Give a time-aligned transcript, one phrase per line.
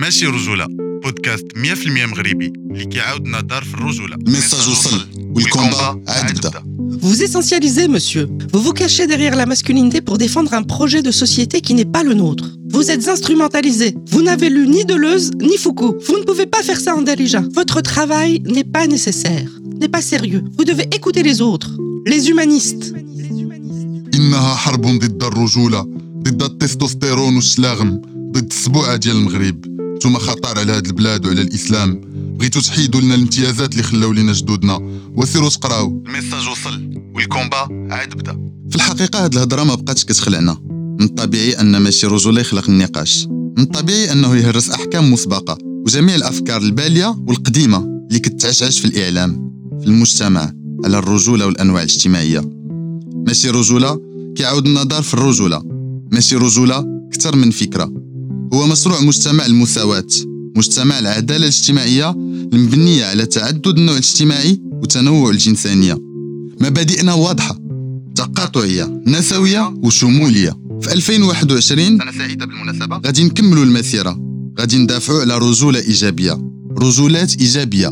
[0.00, 0.66] ماشي رجولة
[1.04, 6.62] بودكاست 100% مغربي اللي كيعاودنا دار في الرجولة الميساج وصل والكومبا عاد بدا
[7.02, 8.26] Vous essentialisez, monsieur.
[8.52, 12.02] Vous vous cachez derrière la masculinité pour défendre un projet de société qui n'est pas
[12.02, 12.46] le nôtre.
[12.74, 13.88] Vous êtes instrumentalisé.
[14.12, 15.94] Vous n'avez lu ni Deleuze ni Foucault.
[16.06, 17.42] Vous ne pouvez pas faire ça en Dalija.
[17.60, 19.48] Votre travail n'est pas nécessaire,
[19.80, 20.42] n'est pas sérieux.
[20.56, 21.72] Vous devez écouter les autres,
[22.06, 22.84] les humanistes.
[24.14, 25.80] إنها حرب ضد الرجولة
[26.22, 28.00] ضد التستوستيرون والشلاغم
[28.32, 29.69] ضد السبوعة ديال المغرب
[30.01, 32.01] نتوما خطر على هاد البلاد وعلى الإسلام.
[32.37, 34.99] بغيتو تحيدوا لنا الامتيازات اللي خلاو لينا جدودنا.
[35.15, 37.01] وسيروا تقراو الميساج وصل.
[37.15, 37.57] والكومبا
[37.93, 38.51] عاد بدا.
[38.69, 40.57] في الحقيقة هاد الهضرة ما بقاتش كتخلعنا.
[40.99, 43.27] من الطبيعي أن ماشي رجولة يخلق النقاش.
[43.29, 45.57] من الطبيعي أنه يهرس أحكام مسبقة.
[45.85, 47.77] وجميع الأفكار البالية والقديمة
[48.07, 50.53] اللي كتعشعش في الإعلام في المجتمع
[50.85, 52.49] على الرجولة والأنواع الاجتماعية.
[53.27, 53.99] ماشي رجولة
[54.35, 55.63] كيعاود النظر في الرجولة.
[56.11, 57.91] ماشي رجولة كتر من فكرة.
[58.53, 60.07] هو مشروع مجتمع المساواة
[60.55, 62.11] مجتمع العدالة الاجتماعية
[62.53, 65.97] المبنية على تعدد النوع الاجتماعي وتنوع الجنسانية.
[66.61, 67.59] مبادئنا واضحة
[68.15, 70.57] تقاطعية نسوية وشمولية.
[70.81, 72.97] في 2021 سنة سعيدة بالمناسبة.
[73.05, 74.19] غادي نكملوا المسيرة.
[74.59, 76.37] غادي ندافعوا على رجولة إيجابية.
[76.77, 77.91] رجولات إيجابية.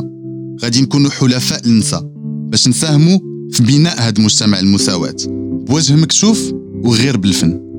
[0.62, 2.02] غادي نكونوا حلفاء النساء
[2.50, 3.18] باش نساهموا
[3.52, 5.16] في بناء هذا مجتمع المساواة
[5.68, 6.52] بوجه مكشوف
[6.84, 7.69] وغير بالفن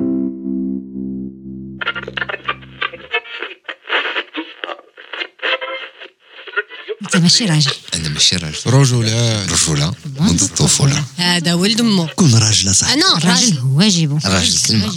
[7.15, 7.71] أنت ماشي راجل.
[7.95, 8.57] أنا ماشي راجل.
[8.67, 9.45] رجولة.
[9.45, 9.93] رجولة.
[10.19, 12.07] منذ الطفوله هذا ولد أمه.
[12.07, 12.89] كون راجل صح.
[12.91, 14.57] أنا الراجل واجبه راجل.
[14.67, 14.93] كلمه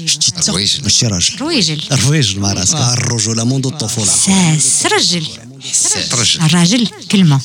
[0.49, 1.35] رويجل ماشي راجل.
[1.41, 2.75] رويجل الرويجل مع راسك.
[2.77, 5.27] آه، الرجولة منذ الطفولة ساس رجل
[5.61, 7.41] حساس رجل الراجل كلمة.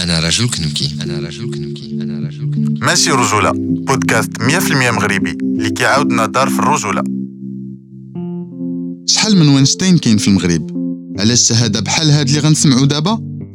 [0.00, 3.52] أنا رجل كنبكي أنا رجل كنبكي أنا رجل كنبكي ماشي رجولة.
[3.56, 5.30] بودكاست 100% مغربي.
[5.30, 7.02] اللي كيعاودنا دار في الرجولة.
[9.08, 10.76] شحال من وينشتاين كاين في المغرب؟
[11.20, 13.35] علاش شهادة بحال هاد اللي غنسمعوا دابا؟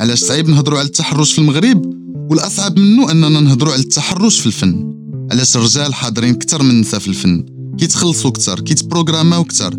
[0.00, 1.94] علاش صعيب نهضروا على التحرش في المغرب؟
[2.30, 4.94] والأصعب منه أننا نهضروا على التحرش في الفن.
[5.32, 7.44] علاش الرجال حاضرين كتر من النساء في الفن؟
[7.78, 9.78] كيتخلصوا كتر كيتبروغراماو كتر.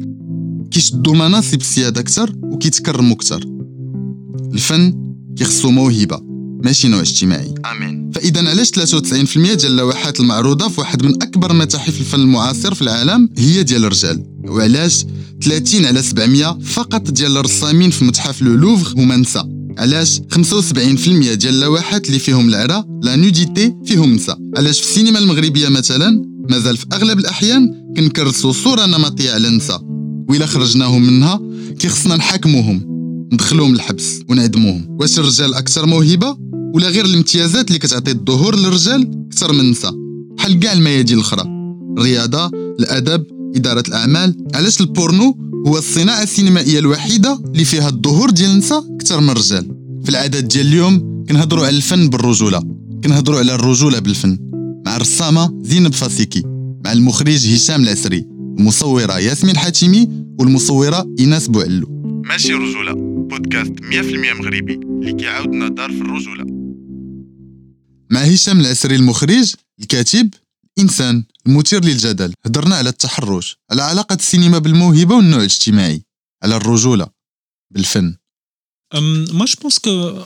[0.72, 3.46] كيشدوا مناصب السيادة كتر وكيتكرموا كتر.
[4.53, 4.94] الفن
[5.38, 6.20] كيخصو موهبة
[6.64, 7.56] ماشي نوع اجتماعي.
[7.72, 8.12] آمين.
[8.12, 13.30] فإذا علاش 93% ديال اللوحات المعروضة في واحد من أكبر متاحف الفن المعاصر في العالم
[13.38, 15.06] هي ديال الرجال؟ وعلاش
[15.42, 21.53] 30 على 700 فقط ديال الرسامين في متحف لو لوفر هما نساء؟ علاش 75% ديال
[21.53, 24.38] اللوحات اللي فيهم العرا لا نوديتي فيهم نساء.
[24.58, 29.81] علاش في السينما المغربية مثلا مازال في أغلب الأحيان كنكرسوا صورة نمطية على النساء
[30.30, 31.40] وإلا خرجناهم منها
[31.80, 32.81] كيخصنا نحاكموهم
[33.34, 34.88] ندخلوهم الحبس ونعدموهم.
[35.00, 36.38] واش الرجال أكثر موهبة
[36.74, 39.94] ولا غير الامتيازات اللي كتعطي الظهور للرجال أكثر من النساء
[40.38, 41.44] بحال كاع الميادين الأخرى.
[41.97, 43.24] الرياضة الأدب
[43.56, 44.35] إدارة الأعمال.
[44.56, 45.38] علاش البورنو
[45.68, 49.66] هو الصناعة السينمائية الوحيدة اللي فيها الظهور ديال النساء أكثر من الرجال.
[50.03, 52.64] في العادات ديال اليوم كنهضروا على الفن بالرجولة.
[53.03, 54.38] كنهضروا على الرجولة بالفن
[54.86, 56.44] مع الرسامه زينب فاسيكي
[56.86, 58.26] مع المخرج هشام العسري
[58.59, 60.09] المصورة ياسمين حاتمي
[60.40, 61.88] والمصورة إيناس بوعلو.
[62.26, 62.94] ماشي رجولة
[63.30, 66.46] بودكاست 100% مغربي اللي كيعاودنا دار في الرجولة.
[68.12, 70.30] مع هشام العسري المخرج الكاتب
[70.80, 72.33] إنسان المثير للجدل.
[72.45, 76.03] هضرنا على التحرش على علاقة السينما بالموهبة والنوع الاجتماعي
[76.44, 77.07] على الرجولة
[77.73, 78.17] بالفن.
[79.33, 80.23] ما جو بونس كو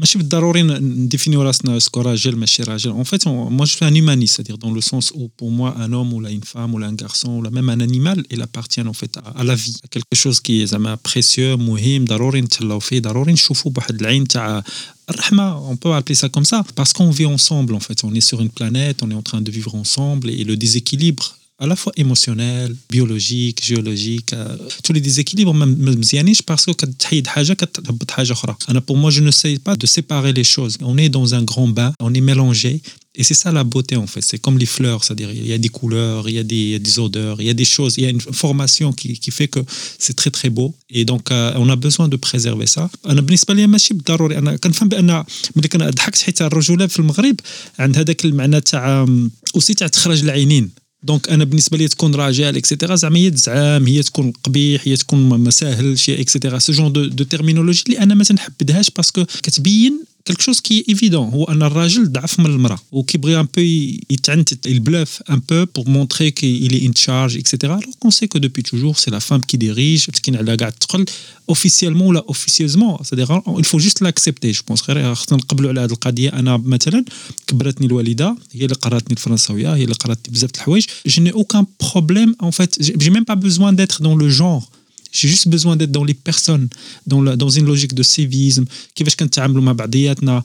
[0.00, 4.34] ماشي بالضروري نديفينيو راسنا اسكو راجل ماشي راجل اون فيت moi je suis un humaniste
[4.36, 6.86] c'est-à-dire dans le sens où pour moi un homme ou là une femme ou là
[6.86, 9.76] un garçon ou là même un animal il appartient en fait à, à la vie
[9.84, 14.28] à quelque chose qui est زعما précieux مهم ضروري نتهلاو فيه ضروري نشوفوا بواحد العين
[14.28, 14.62] تاع
[15.10, 18.26] الرحمة on peut appeler ça comme ça parce qu'on vit ensemble en fait on est
[18.30, 21.76] sur une planète on est en train de vivre ensemble et le déséquilibre à la
[21.76, 27.52] fois émotionnel, biologique, géologique, euh, tous les déséquilibres ما ما مزيانينش parce que كتحيد حاجة
[27.52, 28.56] كتهبط حاجة أخرى.
[28.70, 30.76] أنا pour moi je ne sais pas de séparer les choses.
[30.82, 32.82] On est dans un grand bain, on est mélangé
[33.18, 34.22] et c'est ça la beauté en fait.
[34.28, 36.72] C'est comme les fleurs, c'est-à-dire il y a des couleurs, il y a des, il
[36.76, 39.08] y a des odeurs, il y a des choses, il y a une formation qui,
[39.22, 39.60] qui fait que
[40.04, 42.90] c'est très très beau et donc euh, on a besoin de préserver ça.
[43.06, 45.24] أنا بالنسبة لي ماشي بالضروري أنا كنفهم بأن
[45.56, 47.36] ملي كنضحكت حيت الرجولة في المغرب
[47.78, 49.06] عند هذاك المعنى تاع
[49.54, 54.03] أوسي تاع تخرج العينين دونك أنا بالنسبة لي تكون راجل اكسيتيرا زعما هي تزعم هي
[54.03, 58.23] تكون قبيح هي تكون ما ساهلش اكسيتيرا سو جون دو, دو تيرمينولوجي اللي أنا ما
[58.23, 63.48] تنحبدهاش باسكو كتبين كلك شوز كي ايفيدون هو ان الراجل ضعف من المراه وكيبغي ان
[63.56, 63.62] بو
[64.10, 68.28] يتعنت البلوف ان بو بور مونتري كي il est in charge اكسيتيرا alors qu'on sait
[68.28, 71.04] que depuis toujours c'est la femme qui dirige مسكين على قاعد تقل
[71.48, 75.92] اوفيسيالمون ولا اوفيسيوزمون سادير il faut juste l'accepter je pense غير خصنا نقبلوا على هذه
[75.92, 77.04] القضيه انا مثلا
[77.46, 81.64] كبرتني الوالده هي اللي قراتني الفرنساويه هي اللي قراتني بزاف د الحوايج je n'ai aucun
[81.86, 84.70] problème en fait j'ai même pas besoin d'être dans le genre
[85.12, 86.68] J'ai juste besoin d'être dans les personnes,
[87.06, 88.64] dans, la, dans une logique de civisme.
[88.94, 90.42] كيفاش كنتعاملوا مع بعضياتنا.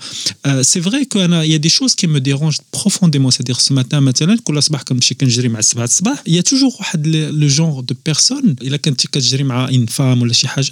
[0.47, 3.31] Euh, c'est vrai qu'il y a des choses qui me dérangent profondément.
[3.31, 6.23] C'est-à-dire ce matin مثلا كل صباح كنمشي كنجري مع السبعة الصباح.
[6.27, 10.21] Il y a toujours واحد le genre de personne إلا كنتي كتجري مع une femme
[10.21, 10.71] ولا شي حاجة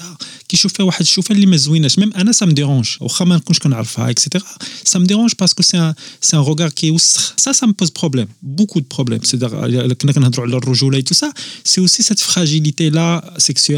[0.49, 1.99] كيشوف فيها واحد الشوفة اللي ما زويناش.
[1.99, 3.01] Même أنا ça me dérange.
[3.01, 4.39] واخا ما نكونش كنعرفها etc.
[4.85, 7.33] Ça me dérange parce que c'est un, c'est un regard qui est وسخ.
[7.37, 8.27] Ça, ça me pose problème.
[8.41, 9.23] Beaucoup de problèmes.
[9.23, 11.29] C'est-à-dire إلا كنا كنهضروا على الرجولة et tout ça.
[11.63, 13.23] C'est aussi cette fragilité-là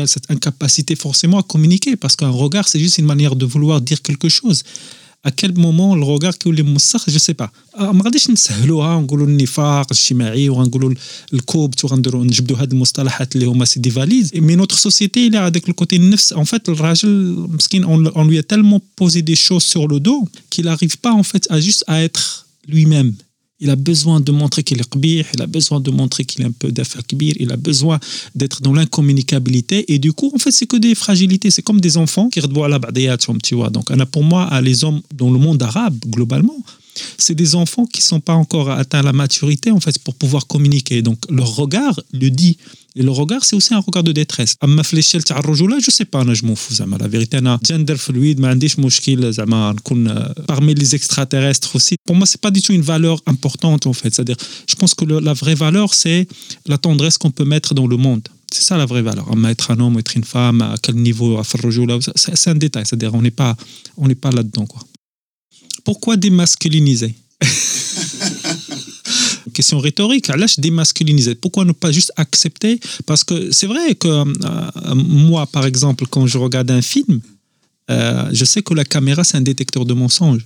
[0.05, 3.77] sexuelle, cette incapacité forcément à communiquer, parce qu'un regard, c'est juste une manière de vouloir
[3.89, 4.59] dire quelque chose.
[5.23, 7.51] À quel moment le regard qui est موسخ je sais pas.
[7.79, 10.93] ما غاديش نسهلوها ونقولوا النفاق الاجتماعي وغنقولوا
[11.33, 15.69] الكوبت وغنديروا نجبدوا هاد المصطلحات اللي هما سي دي فاليز مي نوتر سوسيتي اللي هذاك
[15.69, 19.99] الكوتي النفس ان فيت الراجل مسكين on lui a tellement posé des choses sur le
[19.99, 23.13] dos qu'il arrive pas en fait à juste à être lui-même
[23.60, 26.46] il a besoin de montrer qu'il est qbih, il a besoin de montrer qu'il est
[26.46, 27.98] un peu kbir, il a besoin
[28.34, 29.92] d'être dans l'incommunicabilité.
[29.92, 31.50] Et du coup, en fait, c'est que des fragilités.
[31.50, 32.78] C'est comme des enfants qui redvoient la
[33.42, 33.70] tu vois.
[33.70, 36.56] Donc, pour moi, les hommes dans le monde arabe, globalement,
[37.17, 40.45] c'est des enfants qui ne sont pas encore atteints la maturité, en fait, pour pouvoir
[40.47, 41.01] communiquer.
[41.01, 42.57] Donc, leur regard le dit.
[42.97, 44.55] Et le regard, c'est aussi un regard de détresse.
[44.63, 47.59] أما في l'échelle تاع الرجولة je sais pas أنا جو فو زعما la vérité أنا
[47.67, 51.95] gender fluide ما عنديش مشكل زعما نكون parmi les extraterrestres aussi.
[52.05, 54.13] Pour moi, c'est pas du tout une valeur importante en fait.
[54.13, 54.35] C'est-à-dire,
[54.71, 56.27] je pense que le- la vraie valeur, c'est
[56.67, 58.27] la tendresse qu'on peut mettre dans le monde.
[58.53, 59.31] C'est ça la vraie valeur.
[59.31, 62.49] أما être un homme, être une femme, à quel niveau, à faire الرجولة, c'est c'est
[62.49, 62.83] un détail.
[62.87, 63.55] C'est-à-dire, on n'est pas,
[64.01, 64.81] on n'est pas là-dedans quoi.
[65.86, 67.14] pourquoi démasculiniser?
[69.54, 70.26] Question rhétorique.
[70.26, 71.36] Là, je démasculiniser.
[71.36, 72.80] Pourquoi ne pas juste accepter?
[73.06, 77.20] Parce que c'est vrai que euh, moi, par exemple, quand je regarde un film,
[77.88, 80.44] euh, je sais que la caméra, c'est un détecteur de mensonges.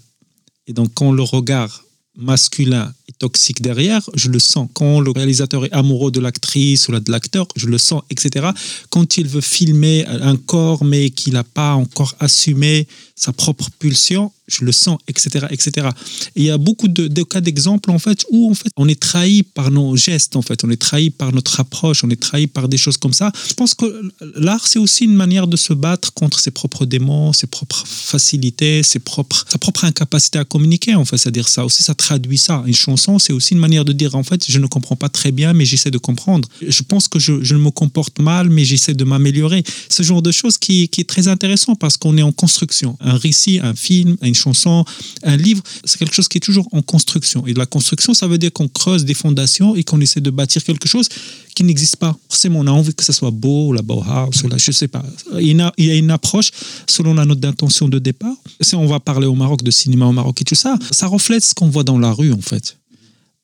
[0.67, 1.85] Et donc, quand le regard
[2.17, 4.69] masculin est toxique derrière, je le sens.
[4.75, 8.51] Quand le réalisateur est amoureux de l'actrice ou de l'acteur, je le sens, etc.
[8.91, 14.33] Quand il veut filmer un corps, mais qu'il n'a pas encore assumé sa propre pulsion,
[14.51, 15.89] je le sens, etc., etc.
[16.37, 18.99] Et il y a beaucoup de, cas d'exemples, en fait, où en fait, on est
[18.99, 20.65] trahi par nos gestes, en fait.
[20.65, 23.33] On est trahi par notre approche, on est trahi par des choses comme ça.
[23.49, 27.33] Je pense que l'art, c'est aussi une manière de se battre contre ses propres démons,
[27.33, 31.19] ses propres facilités, ses propres, sa propre incapacité à communiquer, en fait.
[31.19, 32.63] C'est-à-dire ça aussi, ça traduit ça.
[32.67, 35.33] Une chanson, c'est aussi une manière de dire, en fait, je ne comprends pas très
[35.33, 36.49] bien, mais j'essaie de comprendre.
[36.67, 39.63] Je pense que je, je me comporte mal, mais j'essaie de m'améliorer.
[39.89, 42.97] Ce genre de choses qui, qui est très intéressant parce qu'on est en construction.
[43.01, 44.85] Un récit, un film, une chanson,
[45.23, 47.47] un livre, c'est quelque chose qui est toujours en construction.
[47.47, 50.63] Et la construction, ça veut dire qu'on creuse des fondations et qu'on essaie de bâtir
[50.65, 51.09] quelque chose
[51.55, 52.17] qui n'existe pas.
[52.29, 55.05] Forcément, on a envie que ça soit beau, la Bauhaus, ou la, je sais pas.
[55.39, 56.51] Il y, a, une approche
[56.87, 58.37] selon la note d'intention de départ.
[58.61, 61.45] Si on va parler au Maroc de cinéma au Maroc et tout ça, ça reflète
[61.45, 62.77] ce qu'on voit dans la rue, en fait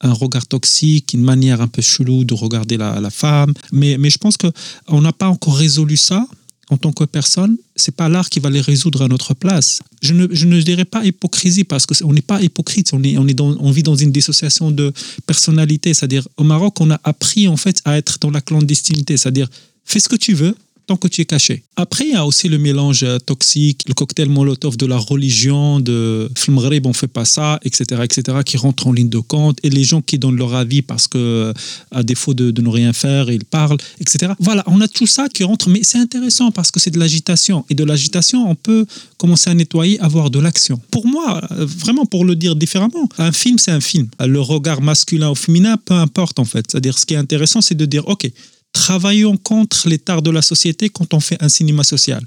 [0.02, 3.54] un regard toxique, une manière un peu chelou de regarder la, la femme.
[3.72, 6.26] Mais, mais je pense qu'on n'a pas encore résolu ça
[6.70, 7.56] en tant que personne.
[7.76, 9.80] C'est pas l'art qui va les résoudre à notre place.
[10.02, 12.90] Je ne, je ne dirais pas hypocrisie parce qu'on n'est pas hypocrite.
[12.92, 14.92] On, est, on, vit dans une dissociation de
[15.26, 15.94] personnalité.
[15.94, 19.16] C'est-à-dire, au Maroc, on a appris en fait à être dans la clandestinité.
[19.16, 19.48] C'est-à-dire,
[19.84, 20.54] fais ce que tu veux,
[20.86, 21.64] tant que tu es caché.
[21.76, 25.80] Après, il y a aussi le mélange euh, toxique, le cocktail Molotov de la religion,
[25.80, 29.70] de Flmghrib, on fait pas ça, etc., etc., qui rentre en ligne de compte, et
[29.70, 31.52] les gens qui donnent leur avis parce que,
[31.90, 34.32] à défaut de, de ne rien faire, ils parlent, etc.
[34.38, 37.64] Voilà, on a tout ça qui rentre, mais c'est intéressant parce que c'est de l'agitation.
[37.68, 38.86] Et de l'agitation, on peut
[39.18, 40.80] commencer à nettoyer, avoir de l'action.
[40.90, 44.08] Pour moi, euh, vraiment pour le dire différemment, un film, c'est un film.
[44.24, 46.64] Le regard masculin ou féminin, peu importe en fait.
[46.70, 48.30] C'est-à-dire, ce qui est intéressant, c'est de dire, OK,
[48.76, 52.22] travaillons contre tares de la société quand on fait un cinéma social.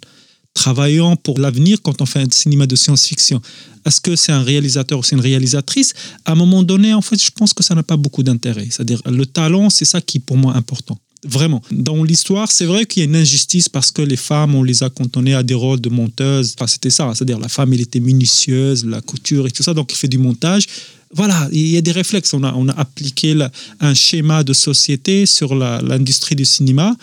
[0.55, 3.39] Travaillons pour l'avenir quand on fait un cinéma de science-fiction.
[3.85, 5.93] Est-ce que c'est un réalisateur ou c'est une réalisatrice?
[6.25, 8.67] À un moment donné, en fait, je pense que ça n'a pas beaucoup d'intérêt.
[8.71, 10.97] C'est-à-dire, le talent, c'est ça qui est pour moi important.
[11.23, 11.61] Vraiment.
[11.71, 14.83] Dans l'histoire, c'est vrai qu'il y a une injustice parce que les femmes, on les
[14.83, 16.55] a cantonnées à des rôles de monteuses.
[16.57, 17.11] Enfin, c'était ça.
[17.13, 20.17] C'est-à-dire, la femme, elle était minutieuse, la couture et tout ça, donc elle fait du
[20.17, 20.65] montage.
[21.11, 22.33] Voilà, il y a des réflexes.
[22.33, 23.35] On a, on a appliqué
[23.79, 26.95] un schéma de société sur l'industrie du cinéma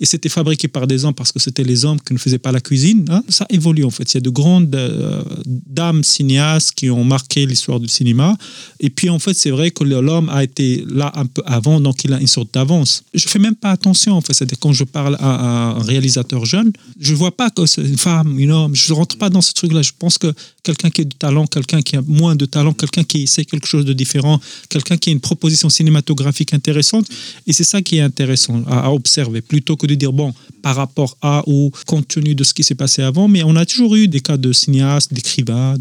[0.00, 2.52] et c'était fabriqué par des hommes parce que c'était les hommes qui ne faisaient pas
[2.52, 3.06] la cuisine.
[3.10, 3.22] hein.
[3.28, 4.12] Ça évolue en fait.
[4.12, 8.36] Il y a de grandes euh, dames cinéastes qui ont marqué l'histoire du cinéma.
[8.80, 12.04] Et puis en fait, c'est vrai que l'homme a été là un peu avant, donc
[12.04, 13.02] il a une sorte d'avance.
[13.14, 14.34] Je fais même pas attention en fait.
[14.34, 18.38] C'est-à-dire quand je parle à, un réalisateur jeune, je vois pas que c'est une femme,
[18.38, 18.74] une homme.
[18.74, 19.80] Je rentre pas dans ce truc-là.
[19.80, 23.04] Je pense que quelqu'un qui a du talent, quelqu'un qui a moins de talent, quelqu'un
[23.04, 27.06] qui essaie quelque chose de différent, quelqu'un qui a une proposition cinématographique intéressante.
[27.46, 31.16] Et c'est ça qui est intéressant à, observer, plutôt que de dire, bon, par rapport
[31.22, 34.08] à ou compte tenu de ce qui s'est passé avant, mais on a toujours eu
[34.08, 35.76] des cas de cinéastes, d'écrivains,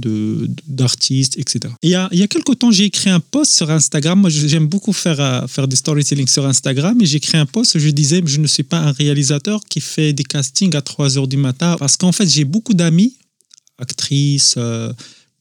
[0.68, 1.74] d'artistes, etc.
[1.82, 4.20] Il y a, il y a quelque temps, j'ai écrit un post sur Instagram.
[4.20, 7.75] Moi, j'aime beaucoup faire, euh, faire des storytelling sur Instagram et j'ai écrit un post
[7.75, 11.18] où je disais, je ne suis pas un réalisateur qui fait des castings à 3
[11.18, 13.15] heures du matin parce qu'en fait, j'ai beaucoup d'amis,
[13.80, 14.94] actrices, euh,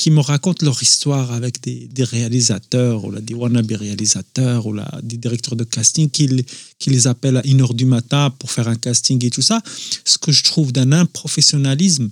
[0.02, 5.54] qui me racontent leur histoire avec des, réalisateurs, ou des wannabe réalisateurs, ou des directeurs
[5.54, 6.44] de casting qui,
[6.80, 9.62] qui les appellent à 1h du matin pour faire un casting et tout ça.
[10.04, 12.10] Ce que je trouve d'un improfessionnalisme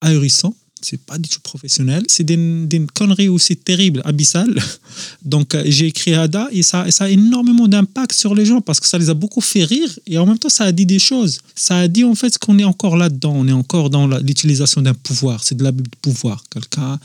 [0.00, 4.60] ahurissant, c'est pas du tout professionnel, c'est d'une connerie aussi terrible, abyssale.
[5.24, 8.86] Donc euh, j'ai écrit Ada et ça, a énormément d'impact sur les gens parce que
[8.86, 11.40] ça les a beaucoup fait rire et en même temps ça a dit des choses.
[11.54, 14.94] Ça a dit en fait qu'on est encore là-dedans, on est encore dans l'utilisation d'un
[14.94, 16.42] pouvoir, c'est de l'abus de pouvoir.
[16.50, 16.98] Quelqu'un,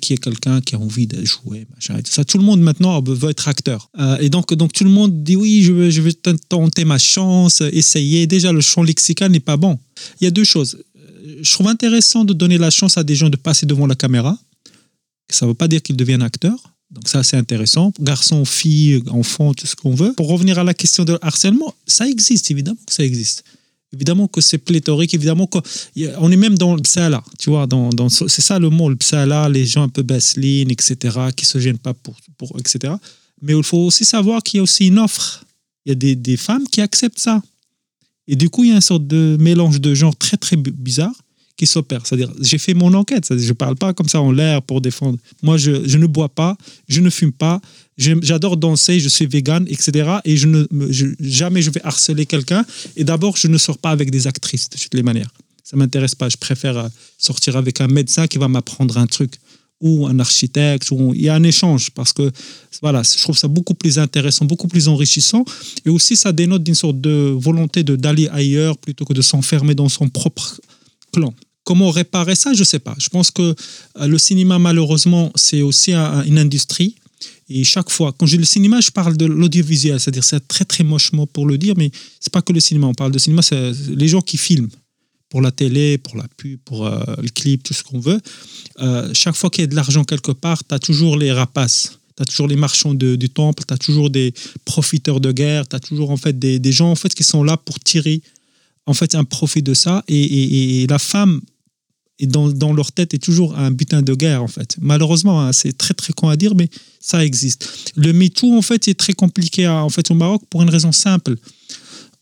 [0.00, 2.24] qu'il y a quelqu'un qui a envie de jouer, machin et tout ça.
[2.24, 3.90] Tout le monde maintenant veut être acteur.
[3.98, 6.02] Euh, et donc, donc tout le monde dit oui, je veux, je
[6.48, 8.26] tenter ma chance, essayer.
[8.26, 9.78] Déjà le champ lexical n'est pas bon.
[10.20, 10.78] Il y a deux choses.
[11.42, 14.38] Je trouve intéressant de donner la chance à des gens de passer devant la caméra.
[15.30, 16.74] Ça ne veut pas dire qu'ils deviennent acteurs.
[16.90, 17.92] Donc ça, c'est intéressant.
[18.00, 20.14] Garçons, filles, enfants, tout ce qu'on veut.
[20.14, 23.44] Pour revenir à la question de harcèlement, ça existe, évidemment que ça existe.
[23.92, 25.62] Évidemment que c'est pléthorique, évidemment qu'on
[26.30, 27.66] est même dans le psala, tu vois,
[28.28, 31.78] c'est ça le mot, le psala, les gens un peu basseline, etc., qui se gênent
[31.78, 32.18] pas pour,
[32.58, 32.92] etc.
[33.40, 35.42] Mais il faut aussi savoir qu'il y a aussi une offre.
[35.86, 37.42] Il y a des femmes qui acceptent ça.
[38.28, 40.70] Et du coup, il y a une sorte de mélange de genres très, très bi-
[40.70, 41.14] bizarre
[41.56, 42.06] qui s'opère.
[42.06, 43.26] C'est-à-dire, j'ai fait mon enquête.
[43.36, 45.18] Je ne parle pas comme ça en l'air pour défendre.
[45.42, 46.56] Moi, je, je ne bois pas,
[46.86, 47.60] je ne fume pas,
[47.96, 50.18] j'adore danser, je suis vegan, etc.
[50.24, 50.64] Et je ne,
[51.20, 52.64] jamais je vais harceler quelqu'un.
[52.96, 55.30] Et d'abord, je ne sors pas avec des actrices de toutes les manières.
[55.64, 56.28] Ça ne m'intéresse pas.
[56.28, 59.32] Je préfère euh, sortir avec un médecin qui va m'apprendre un truc
[59.80, 60.88] ou un architecte.
[61.14, 62.30] Il y a un échange parce que
[62.82, 65.44] voilà, je trouve ça beaucoup plus intéressant, beaucoup plus enrichissant.
[65.84, 69.74] Et aussi, ça dénote d'une sorte de volonté de d'aller ailleurs plutôt que de s'enfermer
[69.74, 70.60] dans son propre
[71.12, 71.32] clan.
[71.64, 72.94] Comment réparer ça Je ne sais pas.
[72.98, 73.42] Je pense que
[74.00, 76.94] euh, le cinéma, malheureusement, c'est aussi un- une industrie.
[77.50, 80.64] Et chaque fois, quand je dis le cinéma, je parle de l'audiovisuel, c'est-à-dire c'est très
[80.64, 82.86] très mochement pour le dire, mais c'est pas que le cinéma.
[82.86, 84.68] On parle de cinéma, c'est les gens qui filment
[85.28, 88.20] pour la télé, pour la pub, pour euh, le clip, tout ce qu'on veut.
[88.80, 91.98] Euh, chaque fois qu'il y a de l'argent quelque part, tu as toujours les rapaces.
[92.16, 94.32] Tu as toujours les marchands du temple, tu as toujours des
[94.64, 97.56] profiteurs de guerre, tu as toujours en fait des, gens en fait qui sont là
[97.56, 98.22] pour tirer
[98.86, 101.40] en fait un profit de ça et, et- et la femme
[102.18, 104.74] est dans, dans leur tête est toujours un butin de guerre en fait.
[104.80, 106.68] Malheureusement, hein, c'est très très con à dire, mais
[106.98, 107.92] ça existe.
[107.94, 111.36] Le MeToo en fait est très compliqué en fait au Maroc pour une raison simple.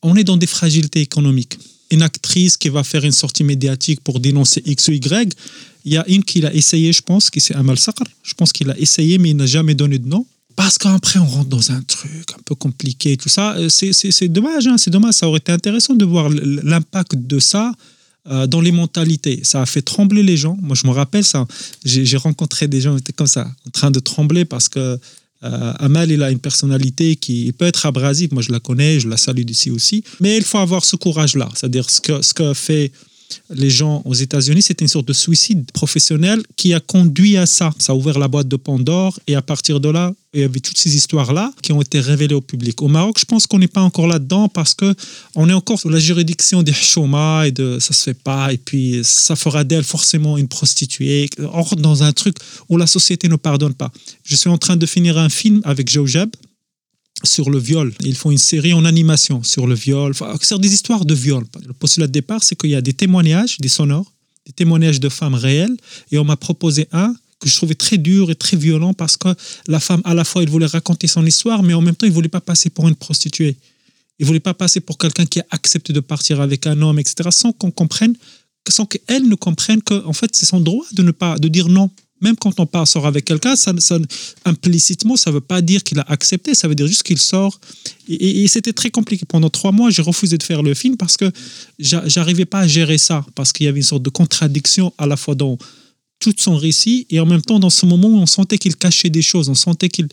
[0.02, 1.56] On est dans des fragilités économiques.
[1.90, 5.34] Une actrice qui va faire une sortie médiatique pour dénoncer X ou Y,
[5.84, 8.02] il y a une qui l'a essayé, je pense, qui c'est Amal Sakr.
[8.22, 10.26] Je pense qu'il a essayé, mais il n'a jamais donné de nom.
[10.56, 13.54] Parce qu'après, on rentre dans un truc un peu compliqué tout ça.
[13.56, 15.14] Euh, C'est, dommage, hein, c'est dommage.
[15.14, 17.72] Ça aurait été intéressant de voir l'impact de ça
[18.28, 19.40] euh, dans les mentalités.
[19.44, 20.58] Ça a fait trembler les gens.
[20.60, 21.46] Moi, je me rappelle ça.
[21.84, 24.98] J'ai rencontré des gens qui étaient comme ça, en train de trembler parce que
[25.44, 28.32] euh, Amal, il a une personnalité qui peut être abrasive.
[28.32, 30.02] Moi, je la connais, je la salue d'ici aussi.
[30.20, 31.48] Mais il faut avoir ce courage-là.
[31.54, 32.90] C'est-à-dire ce que, ce que fait
[33.50, 37.72] les gens aux États-Unis, c'était une sorte de suicide professionnel qui a conduit à ça.
[37.78, 40.60] Ça a ouvert la boîte de Pandore et à partir de là, il y avait
[40.60, 42.82] toutes ces histoires-là qui ont été révélées au public.
[42.82, 44.94] Au Maroc, je pense qu'on n'est pas encore là-dedans parce que
[45.34, 48.58] on est encore sous la juridiction des chouma et de ça se fait pas et
[48.58, 51.28] puis ça fera d'elle forcément une prostituée.
[51.38, 52.36] Rentre dans un truc
[52.68, 53.90] où la société ne pardonne pas.
[54.24, 56.06] Je suis en train de finir un film avec Joe
[57.24, 57.92] sur le viol.
[58.00, 61.44] Ils font une série en animation sur le viol, sur des histoires de viol.
[61.66, 64.12] Le postulat de départ, c'est qu'il y a des témoignages, des sonores,
[64.46, 65.76] des témoignages de femmes réelles,
[66.12, 69.28] et on m'a proposé un que je trouvais très dur et très violent parce que
[69.66, 72.12] la femme, à la fois, il voulait raconter son histoire, mais en même temps, il
[72.12, 73.56] voulait pas passer pour une prostituée.
[74.18, 77.28] Il voulait pas passer pour quelqu'un qui a accepté de partir avec un homme, etc.,
[77.30, 78.14] sans qu'on comprenne,
[78.68, 81.68] sans qu'elle ne comprenne que, en fait, c'est son droit de ne pas, de dire
[81.68, 81.90] non.
[82.20, 83.72] Même quand on part, sort avec quelqu'un, ça,
[84.44, 87.60] implicitement, ça ne veut pas dire qu'il a accepté, ça veut dire juste qu'il sort.
[88.08, 89.24] Et, et- c'était très compliqué.
[89.26, 91.30] Pendant trois mois, j'ai refusé de faire le film parce que
[91.78, 95.06] j'a- j'arrivais pas à gérer ça, parce qu'il y avait une sorte de contradiction à
[95.06, 95.58] la fois dans
[96.18, 99.20] tout son récit et en même temps dans ce moment on sentait qu'il cachait des
[99.20, 100.08] choses, on sentait qu'il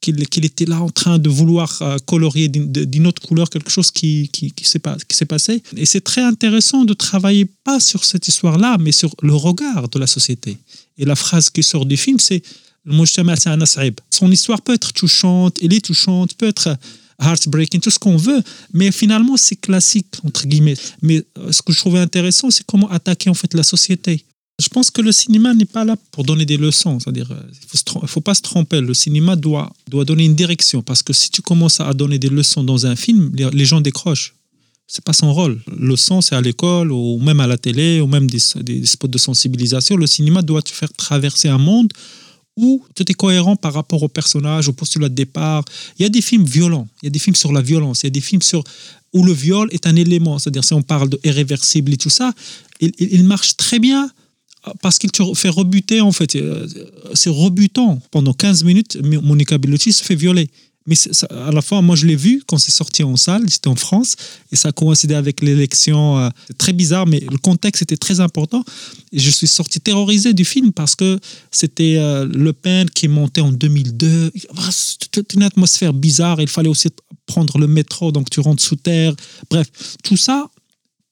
[0.00, 4.30] qu'il était là en train de vouloir euh, colorier d'une autre couleur quelque chose qui,
[4.62, 5.62] s'est passé.
[5.76, 9.98] Et c'est très intéressant de travailler pas sur cette histoire-là, mais sur le regard de
[9.98, 10.58] la société.
[10.98, 12.42] Et la phrase qui sort du film, c'est.
[14.10, 16.74] Son histoire peut être touchante, elle est touchante, peut être
[17.20, 20.76] heartbreaking, tout ce qu'on veut, mais finalement c'est classique entre guillemets.
[21.02, 24.24] Mais euh, ce que je trouvais intéressant, c'est comment attaquer en fait la société.
[24.60, 26.98] Je pense que le cinéma n'est pas là pour donner des leçons.
[26.98, 28.80] C'est-à-dire, euh, il il faut pas se tromper.
[28.80, 30.82] Le cinéma doit, doit donner une direction.
[30.82, 34.34] Parce que si tu commences à donner des leçons dans un film, les, gens décrochent.
[34.88, 35.60] C'est pas son rôle.
[35.78, 39.18] Le son, c'est à l'école, ou même à la télé, ou même des, spots de
[39.18, 39.96] sensibilisation.
[39.96, 41.92] Le cinéma doit te faire traverser un monde
[42.56, 45.64] où tout est cohérent par rapport au personnage, au postulat de départ.
[45.98, 48.06] Il y a des films violents, il y a des films sur la violence, il
[48.06, 48.64] y a des films sur
[49.12, 50.40] où le viol est un élément.
[50.40, 52.32] C'est-à-dire, si on parle de irréversible et tout ça,
[52.80, 54.10] il marche très bien
[54.82, 56.36] parce qu'il te fait rebuter, en fait.
[57.14, 58.00] C'est rebutant.
[58.10, 60.50] Pendant 15 minutes, Monica Bellucci se fait violer.
[60.88, 60.96] Mais
[61.30, 64.16] à la fois, moi, je l'ai vu quand c'est sorti en salle, c'était en France,
[64.50, 66.18] et ça coïncidait avec l'élection.
[66.18, 68.64] euh, très bizarre, mais le contexte était très important.
[69.12, 71.18] Et je suis sorti terrorisé du film parce que
[71.50, 74.32] c'était euh, Le Pen qui est monté en 2002.
[74.56, 76.40] Ah, C'était une atmosphère bizarre.
[76.40, 76.88] Il fallait aussi
[77.26, 79.14] prendre le métro, donc tu rentres sous terre.
[79.50, 79.66] Bref,
[80.02, 80.48] tout ça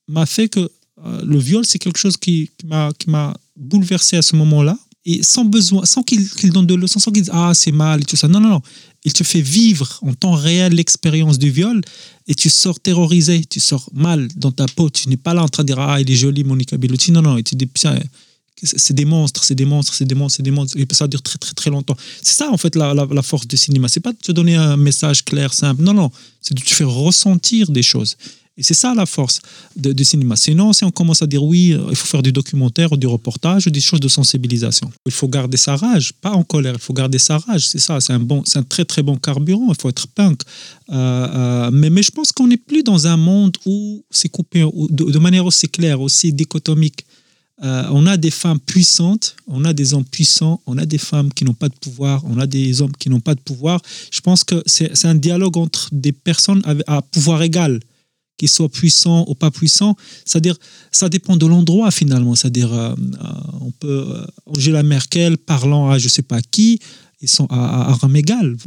[0.07, 0.71] m'a fait que
[1.05, 2.49] euh, le viol, c'est quelque chose qui,
[2.97, 4.77] qui m'a bouleversé à ce moment-là.
[5.09, 8.03] Et sans besoin, sans qu'il donne de leçons, sans qu'il dise Ah, c'est mal et
[8.03, 8.27] tout ça.
[8.27, 8.61] Non, non, non.
[9.05, 11.81] Il te fait vivre en temps réel l'expérience du viol
[12.27, 14.89] et tu sors terrorisé, tu sors mal dans ta peau.
[14.89, 17.13] Tu n'es pas là en train de dire Ah, il est joli, Monica Bellucci.
[17.13, 17.39] Non, non.
[18.63, 20.77] C'est des monstres, c'est des monstres, c'est des monstres, c'est des monstres.
[20.77, 21.95] Et ça dure très, très, très longtemps.
[22.21, 23.87] C'est ça, en fait, la, la, la force du cinéma.
[23.87, 25.83] C'est pas de te donner un message clair, simple.
[25.83, 26.11] Non, non.
[26.41, 28.17] C'est de te faire ressentir des choses.
[28.57, 29.39] Et c'est ça la force
[29.75, 30.35] du cinéma.
[30.35, 33.67] Sinon, si on commence à dire oui, il faut faire du documentaire ou du reportage
[33.67, 34.91] ou des choses de sensibilisation.
[35.05, 37.67] Il faut garder sa rage, pas en colère, il faut garder sa rage.
[37.67, 40.41] C'est ça, c'est un, bon, un très très bon carburant, il faut être punk.
[40.89, 45.19] Euh, euh, mais, je pense qu'on n'est plus dans un monde où c'est coupé de,
[45.19, 47.05] manière aussi claire, aussi dichotomique.
[47.63, 51.33] Euh, on a des femmes puissantes, on a des hommes puissants, on a des femmes
[51.33, 53.81] qui n'ont pas de pouvoir, on a des hommes qui n'ont pas de pouvoir.
[54.11, 57.79] Je pense que c'est un dialogue entre des personnes à pouvoir égal
[58.37, 59.95] qu'ils soient puissants ou pas puissants.
[60.25, 60.55] C'est-à-dire,
[60.91, 62.35] ça dépend de l'endroit finalement.
[62.35, 63.27] C'est-à-dire, euh, euh,
[63.61, 66.79] on peut euh, Angela Merkel parlant à je sais pas qui,
[67.21, 68.07] ils sont à, à, à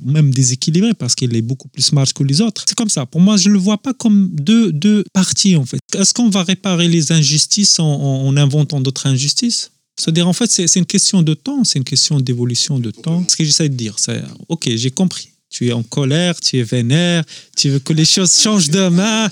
[0.04, 2.64] même déséquilibrés parce qu'elle est beaucoup plus smart que les autres.
[2.66, 3.06] C'est comme ça.
[3.06, 5.78] Pour moi, je ne le vois pas comme deux, deux parties en fait.
[5.94, 9.70] Est-ce qu'on va réparer les injustices en, en- en inventant d'autres injustices?
[9.96, 13.22] C'est-à-dire, en fait, c'est une question de temps, c'est une question d'évolution de temps.
[13.28, 15.29] Ce que j'essaie de dire, c'est OK, j'ai compris.
[15.50, 17.24] Tu es en colère, tu es vénère,
[17.56, 19.28] tu veux que les choses changent demain.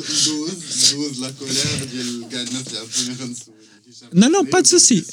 [4.15, 5.05] Non, non, pas de souci.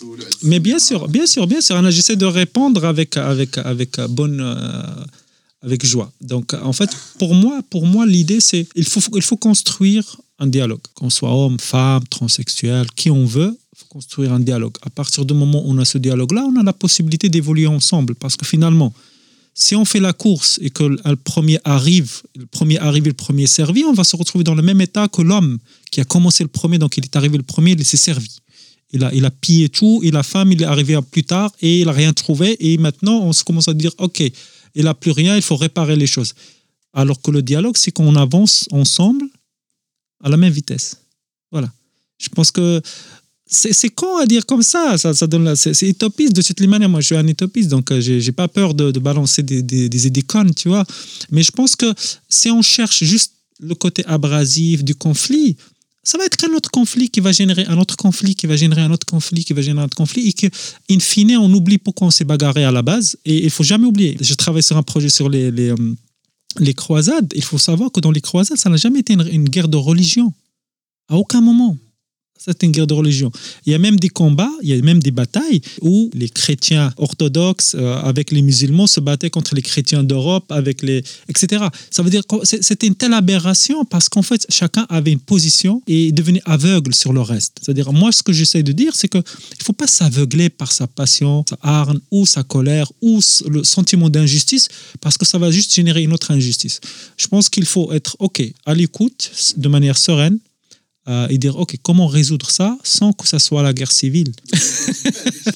[0.43, 1.91] Mais bien sûr, bien sûr, bien sûr.
[1.91, 4.41] J'essaie de répondre avec, avec, avec euh, bonne.
[4.41, 5.05] euh,
[5.65, 6.11] avec joie.
[6.21, 10.47] Donc, en fait, pour moi, pour moi l'idée, c'est il faut, il faut construire un
[10.47, 10.81] dialogue.
[10.93, 14.77] Qu'on soit homme, femme, transsexuel, qui on veut, il faut construire un dialogue.
[14.83, 18.13] À partir du moment où on a ce dialogue-là, on a la possibilité d'évoluer ensemble.
[18.15, 18.93] Parce que finalement,
[19.57, 23.47] si on fait la course et que le premier arrive, le premier arrivé, le premier
[23.47, 25.57] servi, on va se retrouver dans le même état que l'homme
[25.91, 28.29] qui a commencé le premier, donc il est arrivé le premier, il s'est servi.
[28.91, 31.79] Il a, il a pillé tout, et la femme, il est arrivé plus tard et
[31.79, 32.57] il n'a rien trouvé.
[32.59, 34.21] Et maintenant, on se commence à dire, OK,
[34.75, 36.35] il n'a plus rien, il faut réparer les choses.
[36.93, 39.25] Alors que le dialogue, c'est qu'on avance ensemble
[40.23, 40.97] à la même vitesse.
[41.51, 41.71] Voilà.
[42.17, 42.81] Je pense que
[43.47, 44.97] c'est con à dire comme ça.
[44.97, 46.89] ça, ça donne c'est utopiste de toutes les manières.
[46.89, 50.23] Moi, je suis un utopiste, donc euh, j'ai pas peur de, balancer des, des, idées
[50.55, 50.83] tu vois.
[51.31, 51.93] Mais je pense que
[52.27, 55.55] si on cherche juste le côté abrasif du conflit,
[56.03, 58.81] ça va être qu'un autre conflit qui va générer un autre conflit, qui va générer
[58.81, 60.47] un autre conflit, qui va générer un autre conflit, et que,
[60.89, 63.17] in fine, on oublie pourquoi on s'est bagarré à la base.
[63.25, 64.17] Et il faut jamais oublier.
[64.19, 67.31] Je travaille sur un projet sur les, euh, croisades.
[67.35, 70.33] Il faut savoir que dans les croisades, ça n'a jamais été une guerre de religion.
[71.09, 71.77] À aucun moment.
[72.37, 73.31] C'était une guerre de religion.
[73.65, 76.93] Il y a même des combats, il y a même des batailles où les chrétiens
[76.97, 81.65] orthodoxes euh, avec les musulmans se battaient contre les chrétiens d'Europe, avec les etc.
[81.89, 85.19] Ça veut dire que c'est- c'était une telle aberration parce qu'en fait chacun avait une
[85.19, 87.53] position et devenait aveugle sur le reste.
[87.63, 89.17] C'est-à-dire moi ce que j'essaie de dire c'est que
[89.57, 94.09] il faut pas s'aveugler par sa passion, sa hargne ou sa colère ou le sentiment
[94.09, 94.67] d'injustice
[95.01, 96.79] parce que ça va juste générer une autre injustice.
[97.17, 100.37] Je pense qu'il faut être ok à l'écoute de manière sereine
[101.07, 104.31] euh, et dire ok comment résoudre ça sans que ça soit la guerre civile?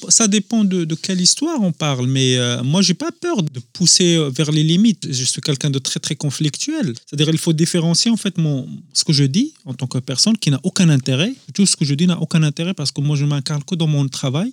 [0.08, 3.60] Ça dépend de, de quelle histoire on parle mais euh, moi j'ai pas peur de
[3.72, 5.06] pousser euh, vers les limites.
[5.10, 6.94] Je suis quelqu'un de très très conflictuel.
[7.06, 9.86] C'est à dire il faut différencier en fait mon ce que je dis en tant
[9.86, 11.32] que personne qui n'a aucun intérêt.
[11.54, 13.86] Tout ce que je dis n'a aucun intérêt parce que moi je m'incarne que dans
[13.86, 14.52] mon travail.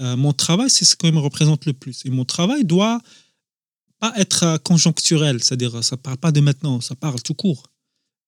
[0.00, 2.02] Euh, mon travail, c'est ce qui me représente le plus.
[2.04, 3.00] Et mon travail doit
[3.98, 7.64] pas être euh, conjoncturel, c'est-à-dire ça parle pas de maintenant, ça parle tout court.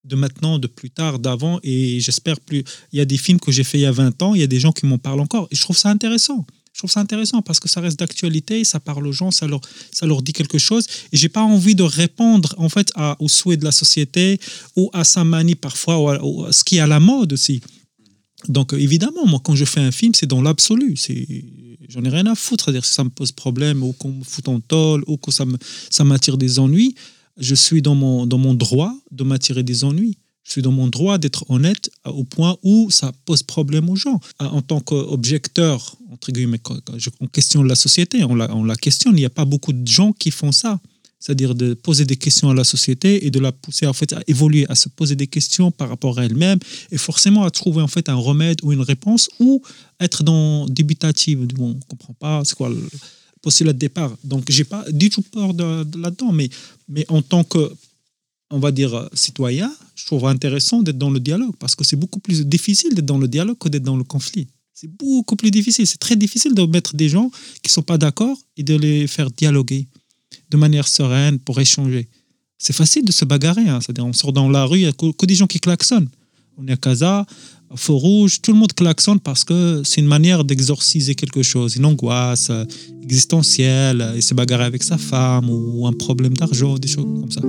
[0.04, 2.62] De maintenant, de plus tard, d'avant, et j'espère plus.
[2.92, 4.44] Il y a des films que j'ai fait il y a 20 ans, il y
[4.44, 6.46] a des gens qui m'en parlent encore, et je trouve ça intéressant.
[6.74, 9.60] Je trouve ça intéressant parce que ça reste d'actualité, ça parle aux gens, ça leur,
[9.92, 10.86] ça leur dit quelque chose.
[11.12, 14.40] Et j'ai pas envie de répondre en fait aux souhaits de la société
[14.74, 17.60] ou à sa manie parfois, ou à, à ce qui est à la mode aussi.
[18.48, 20.96] Donc euh, évidemment, moi quand je fais un film, c'est dans l'absolu.
[21.88, 22.64] J'en ai rien à foutre.
[22.64, 25.44] C'est-à-dire si ça me pose problème ou qu'on me fout en tôle ou que ça
[25.44, 25.56] me
[25.90, 26.96] ça m'attire des ennuis,
[27.36, 30.18] je suis dans mon dans mon droit de m'attirer des ennuis.
[30.44, 34.20] Je suis dans mon droit d'être honnête au point où ça pose problème aux gens.
[34.38, 36.60] En tant qu'objecteur, entre guillemets,
[37.20, 39.14] on questionne la société, on la, on la questionne.
[39.14, 40.78] Il n'y a pas beaucoup de gens qui font ça.
[41.18, 44.20] C'est-à-dire de poser des questions à la société et de la pousser en fait à
[44.26, 46.58] évoluer, à se poser des questions par rapport à elle-même
[46.90, 49.62] et forcément à trouver en fait un remède ou une réponse ou
[50.00, 51.46] être dans débutative.
[51.54, 52.42] Bon, on comprend pas,
[53.44, 54.12] postulat de départ.
[54.32, 56.48] Donc j'ai pas du tout peur de, de là-dedans, mais,
[56.88, 57.62] mais en tant que
[58.50, 62.20] on va dire citoyen, je trouve intéressant d'être dans le dialogue parce que c'est beaucoup
[62.26, 64.46] plus difficile d'être dans le dialogue que d'être dans le conflit.
[64.80, 65.86] C'est beaucoup plus difficile.
[65.86, 67.28] C'est très difficile de mettre des gens
[67.62, 69.86] qui sont pas d'accord et de les faire dialoguer
[70.50, 72.08] de manière sereine pour échanger.
[72.58, 73.68] C'est facile de se bagarrer.
[73.68, 73.80] hein.
[73.80, 76.10] C'est-à-dire, on sort dans la rue, il n'y a que, que des gens qui klaxonnent.
[76.56, 77.26] On est à Casa,
[77.76, 81.86] feu rouge, tout le monde klaxonne parce que c'est une manière d'exorciser quelque chose, une
[81.86, 82.64] angoisse euh,
[83.02, 87.30] existentielle, euh, et se bagarrer avec sa femme ou un problème d'argent, des choses comme
[87.30, 87.42] ça.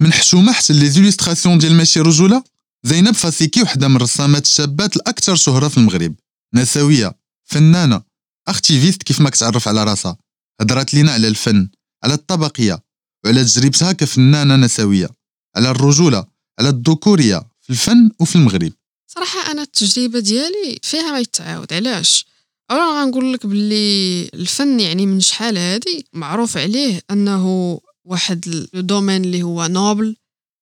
[0.00, 2.42] من حشومه حتى لي زيليستراسيون ديال ماشي رجوله
[2.84, 6.14] زينب فاسيكي وحده من الرسامات الشابات الاكثر شهره في المغرب
[6.54, 8.02] نسويه فنانه
[8.48, 10.16] اختيفيست كيف ما كتعرف على راسها
[10.60, 11.68] هضرات لينا على الفن
[12.04, 12.87] على الطبقيه
[13.24, 15.08] وعلى تجربتها كفنانة نسوية
[15.56, 16.26] على الرجولة
[16.58, 18.72] على الذكورية في الفن وفي المغرب.
[19.06, 22.26] صراحة أنا التجربة ديالي فيها ما يتعاود علاش؟
[22.70, 29.42] أولا غنقول لك باللي الفن يعني من شحال هادي معروف عليه أنه واحد الدومين اللي
[29.42, 30.16] هو نوبل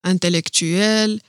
[0.07, 1.21] انتليكتويال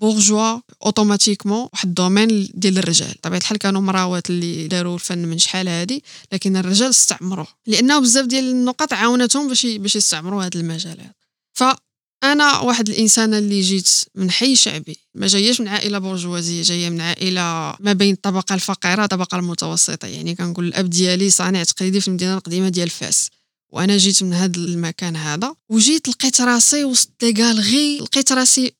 [0.00, 3.20] بورجوا اوتوماتيكمون واحد الدومين ديال الرجال.
[3.22, 7.46] طبيعة الحال كانوا مراوات اللي داروا الفن من شحال هادي لكن الرجال استعمروه.
[7.66, 11.16] لأنه بزاف ديال النقط عاونتهم باش باش يستعمروا هاد المجالات
[11.52, 17.00] فأنا واحد الانسانه اللي جيت من حي شعبي ما جاياش من عائلة برجوازيه جاية من
[17.00, 20.08] عائلة ما بين الطبقة الفقيرة والطبقه المتوسطة.
[20.08, 23.30] يعني كنقول الأب ديالي صانع تقليدي في المدينة القديمة ديال فاس.
[23.72, 28.72] وأنا جيت من هذا المكان هذا وجيت لقيت راسي وسط لي لقيت راسي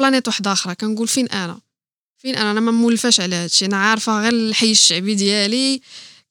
[0.00, 1.60] بلانيت واحدة أخرى كنقول فين أنا؟
[2.18, 3.66] فين أنا؟ أنا ما مولفاش على هادشي.
[3.66, 5.80] أنا عارفة غير الحي الشعبي ديالي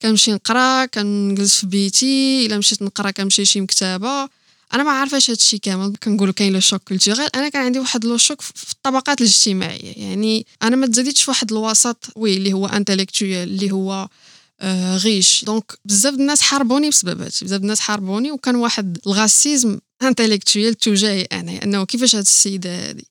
[0.02, 4.28] كنمشي نقرا كنجلس في بيتي إلا مشيت نقرا كنمشي شي مكتبة.
[4.74, 8.16] أنا ما عارفاش هادشي كامل كنقولوا كاين لو شوك كولتوريل أنا كان عندي واحد لو
[8.16, 9.92] شوك في الطبقات الاجتماعية.
[9.96, 14.08] يعني أنا ما تزاديتش في واحد الوسط وي اللي هو انتليكتويال اللي هو
[14.60, 15.44] آه غيش.
[15.44, 17.44] دونك بزاف الناس حاربوني بسبب هادشي.
[17.44, 21.64] بزاف الناس حاربوني وكان واحد الغاسيزم انتليكتويال تجاهي أنا.
[21.64, 23.09] أنه كيفاش هاد السيدة هادي؟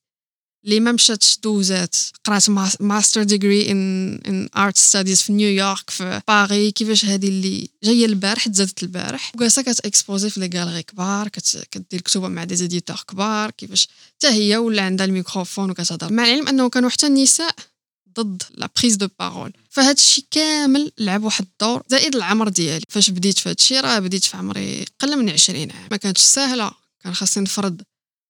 [0.69, 1.95] اللي ما مشاتش دوزات.
[2.25, 8.05] قرات ماستر ديجري ان ان ارت ستاديز في نيويورك في باري كيفاش هذه اللي جاية
[8.05, 9.31] البارح تزادت البارح.
[9.35, 11.27] وجالسه كتاكسبوزي في لي غالغي كبار
[11.71, 13.51] كدير كتوبه مع دي زيديتور كبار.
[13.51, 16.13] كيفاش حتى هي ولا عندها الميكروفون وكتهضر.
[16.13, 17.55] مع العلم أنه كانوا حتى النساء
[18.19, 22.85] ضد لا بريز دو بارول فهاد الشيء كامل لعب واحد الدور زائد العمر ديالي.
[22.89, 25.87] فاش بديت في هاد الشيء راه بديت في عمري قل من 20 عام.
[25.91, 26.71] ما كانتش سهله
[27.03, 27.81] كان خاصني نفرض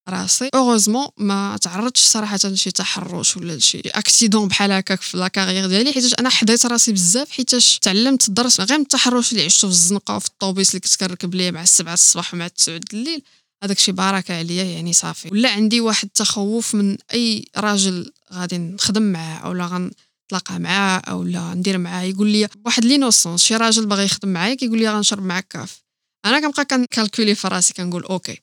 [0.10, 0.50] راسي.
[0.56, 5.94] اوغوزمون ما تعرضتش صراحة لشي تحرش ولا لشي اكسيدون بحال هكاك في لا كارير ديالي
[5.94, 10.16] حيتاش أنا حديت راسي بزاف حيتاش تعلمت درس غير من التحرش اللي عشته في الزنقة
[10.16, 13.22] وفي الطوبيس اللي كنت كنركب ليه مع السبعة الصباح ومع التسعود الليل.
[13.64, 15.30] هذاك شي بركة عليا يعني صافي.
[15.32, 21.78] ولا عندي واحد التخوف من أي راجل غادي نخدم معاه اولا غنتلاقى معاه اولا ندير
[21.78, 25.84] معاه يقول لي واحد لينوسونس شي راجل باغي يخدم معايا كيقول لي غنشرب معاك كاف.
[26.26, 28.40] أنا كنبقى كنكالكولي في راسي كنقول أوكي.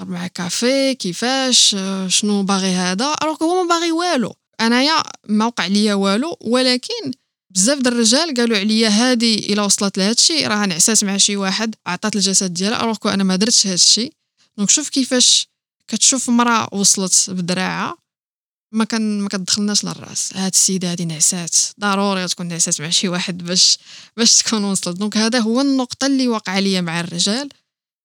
[0.00, 3.14] شرب معاه كافي كيفاش آه، شنو باغي هذا.
[3.22, 4.34] الوغ هو ما باغي والو.
[4.60, 7.10] أنايا ما وقع ليا والو ولكن
[7.50, 11.74] بزاف د الرجال قالوا عليا هادي إلا وصلت لهذا الشيء راه نعسات مع شي واحد
[11.86, 14.12] عطات الجسد ديالها الوغ أنا ما درتش هذا الشيء.
[14.56, 15.48] دونك شوف كيفاش
[15.88, 17.98] كتشوف مرا وصلت بدراعه
[18.72, 20.36] ما كان ما كتدخلناش للرأس.
[20.36, 23.78] هاد السيدة هادي نعسات ضروري تكون نعسات مع شي واحد باش
[24.16, 24.96] باش تكون وصلت.
[24.96, 27.48] دونك هذا هو النقطة اللي واقعة ليا مع الرجال.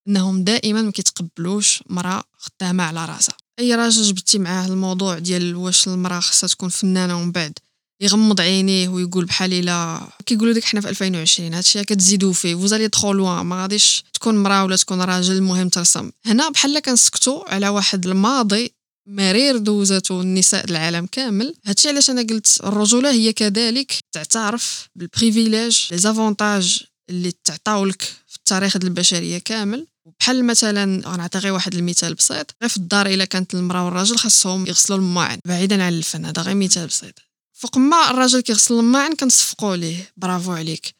[0.08, 3.36] إنهم دائما ما كيتقبلوش مرأة خدامة على راسها.
[3.60, 7.60] أي راجل جبتي معاه الموضوع ديال واش المرأة خصها تكون فنانة ومن بعد
[8.02, 13.14] يغمض عينيه ويقول بحال إلا كيقولوا ديك حنا في 2020 هادشي كتزيدوا فيه فوزالي تخو
[13.14, 16.12] لوان ما غاديش تكون مرأة ولا تكون راجل المهم ترسم.
[16.26, 18.74] هنا بحال كنسكتوا على واحد الماضي
[19.08, 25.98] مرير دوزاتو النساء العالم كامل هادشي علاش أنا قلت الرجولة هي كذلك تعترف بالبريفيليج لي
[25.98, 29.88] زافونتاج اللي تعطاو لك في التاريخ البشرية كامل.
[30.20, 34.68] بحال مثلا غنعطي غير واحد المثال بسيط غير في الدار إلا كانت المرأة والراجل خاصهم
[34.68, 37.14] يغسلوا الماعن بعيدا عن الفن هذا غير مثال بسيط.
[37.54, 40.96] فوق ما الراجل كيغسل الماعن كنصفقوا ليه برافو عليك.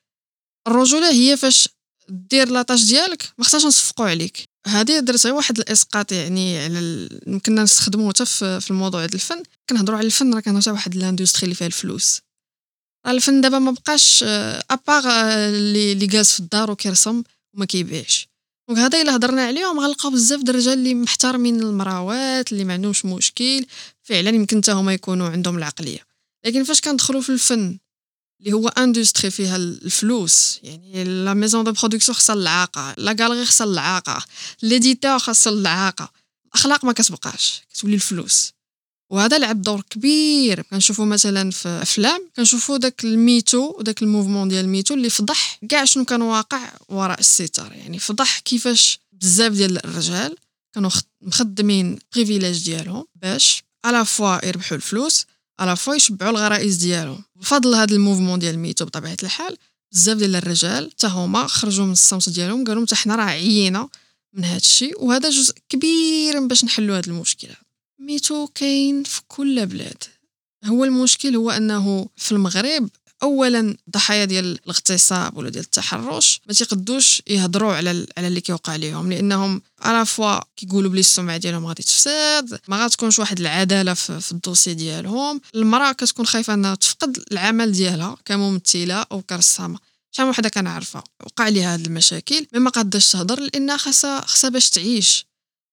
[0.68, 1.70] الرجوله هي فاش
[2.10, 4.50] دير لاطاج ديالك ما خصهاش نصفقوا عليك.
[4.68, 7.20] هذه درت غير واحد الإسقاط يعني على ال...
[7.28, 8.26] يمكننا نستخدموه حتى
[8.62, 9.44] في الموضوع ديال الفن.
[9.70, 12.22] كنهضروا على الفن راه كنهضروا حتى واحد الإندستري اللي فيها الفلوس.
[13.08, 14.24] الفن دابا ما بقاش
[14.72, 15.04] ابار
[15.50, 18.35] اللي جالس في الدار وكيرسم وما كيبيعش.
[18.68, 23.06] دونك هذا إلا هضرنا عليهم غنلقاو بزاف د الرجال اللي محترمين المراوات اللي ما عندهمش
[23.06, 23.66] مشكل.
[24.04, 26.00] فعلا يمكن حتى هما يكونوا عندهم العقلية.
[26.46, 27.78] لكن فاش كندخلوا في الفن
[28.40, 33.68] اللي هو اندستري فيها الفلوس يعني لا ميزون دو برودكسيون خاصها العاقه لا غاليري خاصها
[33.68, 34.26] العاقه
[34.64, 36.12] ليديتور خاصها العاقه
[36.46, 38.55] الأخلاق ما كتبقاش كتولي الفلوس.
[39.10, 40.62] وهذا لعب دور كبير.
[40.62, 46.06] كنشوفوا مثلا في أفلام كنشوفوا داك الميتو داك الموفمون ديال الميتو اللي فضح كاع شنو
[46.06, 47.72] كان واقع وراء الستار.
[47.72, 50.36] يعني فضح كيفاش بزاف ديال الرجال
[50.74, 50.90] كانوا
[51.22, 55.26] مخدمين بريفيليج ديالهم باش على فوا يربحوا الفلوس
[55.60, 57.24] على فوا يشبعوا الغرائز ديالهم.
[57.36, 59.58] بفضل هذا الموفمون ديال الميتو بطبيعة الحال
[59.92, 63.90] بزاف ديال الرجال حتى هما خرجوا من الصمت ديالهم قالوا حتى حنا راه عيينا
[64.34, 67.56] من هذا الشيء وهذا جزء كبير باش نحلوا هذه المشكلة.
[68.00, 70.04] ميتو كاين في كل بلاد.
[70.66, 72.90] هو المشكل هو أنه في المغرب
[73.24, 79.12] اولا ضحايا ديال الاغتصاب ولا ديال التحرش ما تيقدوش يهضروا على على اللي كيوقع لهم
[79.12, 84.74] لأنهم على فوا كيقولوا بلي السمعة ديالهم غادي تفسد ما غاتكونش واحد العدالة في, الدوسي
[84.74, 89.80] ديالهم المرأة كتكون خايفة أنها تفقد العمل ديالها كممثلة أو كرسامة.
[90.12, 91.04] شحال وحدة كنعرفها.
[91.26, 95.26] وقع ليها هاد المشاكل مي ما قاداش تهضر لأنها خاصها خاصها باش تعيش.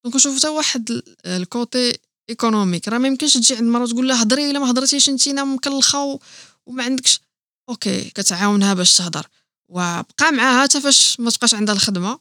[0.05, 1.99] دونك نشوف حتى واحد الكوتي
[2.33, 6.21] ايكونوميك راه ما يمكنش تجي عند مرا تقول لها هضري إلا ما هضرتيش انت مكلخه
[6.66, 7.21] وما عندكش.
[7.68, 9.27] أوكي كتعاونها باش تهضر.
[9.68, 12.18] وبقى معاها حتى فاش ما تبقاش عندها الخدمة.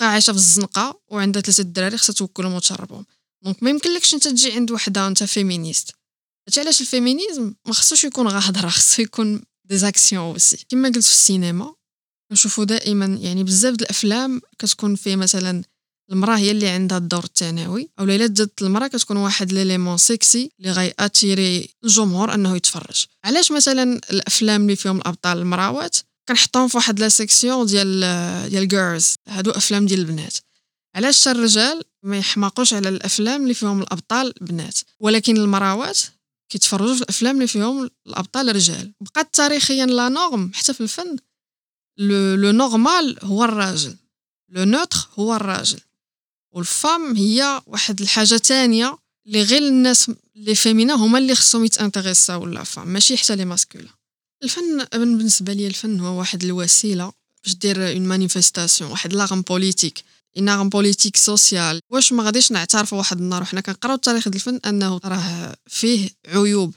[0.00, 3.04] بقى عايشة في الزنقة وعندها ثلاثة الدراري خصها توكلهم وتشربهم.
[3.44, 5.90] دونك ما يمكنلكش أنت تجي عند وحدة انت فيمينيست
[6.48, 11.04] هادشي علاش الفيمينيزم ما خصوش يكون غير هضره خصو يكون دي زاكسيون اوسي كما قلت
[11.04, 11.74] في السينما
[12.32, 15.62] نشوفوا دائما يعني بزاف الأفلام كتكون فيه مثلا
[16.10, 20.72] المراه هي اللي عندها الدور الثانوي أو الا جات المرأة كتكون واحد ليليمون سيكسي اللي
[20.72, 23.04] غي اتيري الجمهور أنه يتفرج.
[23.24, 25.96] علاش مثلا الأفلام اللي فيهم الأبطال المراوات
[26.28, 28.00] كنحطوهم في واحد لا سيكسيون ديال
[28.50, 30.34] ديال جيرلز هادو أفلام ديال البنات.
[30.96, 35.98] علاش الرجال ما يحماقوش على الأفلام اللي فيهم الأبطال بنات ولكن المراوات
[36.48, 41.16] كيتفرجوا في الأفلام اللي فيهم الأبطال رجال بقات تاريخيا لا نورم حتى في الفن.
[41.98, 43.96] لو نورمال هو الراجل.
[44.48, 45.80] لو نوتر هو الراجل.
[46.52, 52.64] والفام هي واحد الحاجة تانية اللي غير الناس لي فيمينا هما اللي خصهم يتانتريساو ولا
[52.64, 53.88] فام ماشي حتى لي ماسكولا
[54.42, 57.12] الفن بالنسبة لي الفن هو واحد الوسيلة
[57.44, 60.04] باش دير اون مانيفيستاسيون واحد لاغم بوليتيك
[60.38, 65.56] اناغم بوليتيك سوسيال واش ما غاديش نعترفوا واحد النهار وحنا كنقراو تاريخ الفن أنه راه
[65.66, 66.74] فيه عيوب.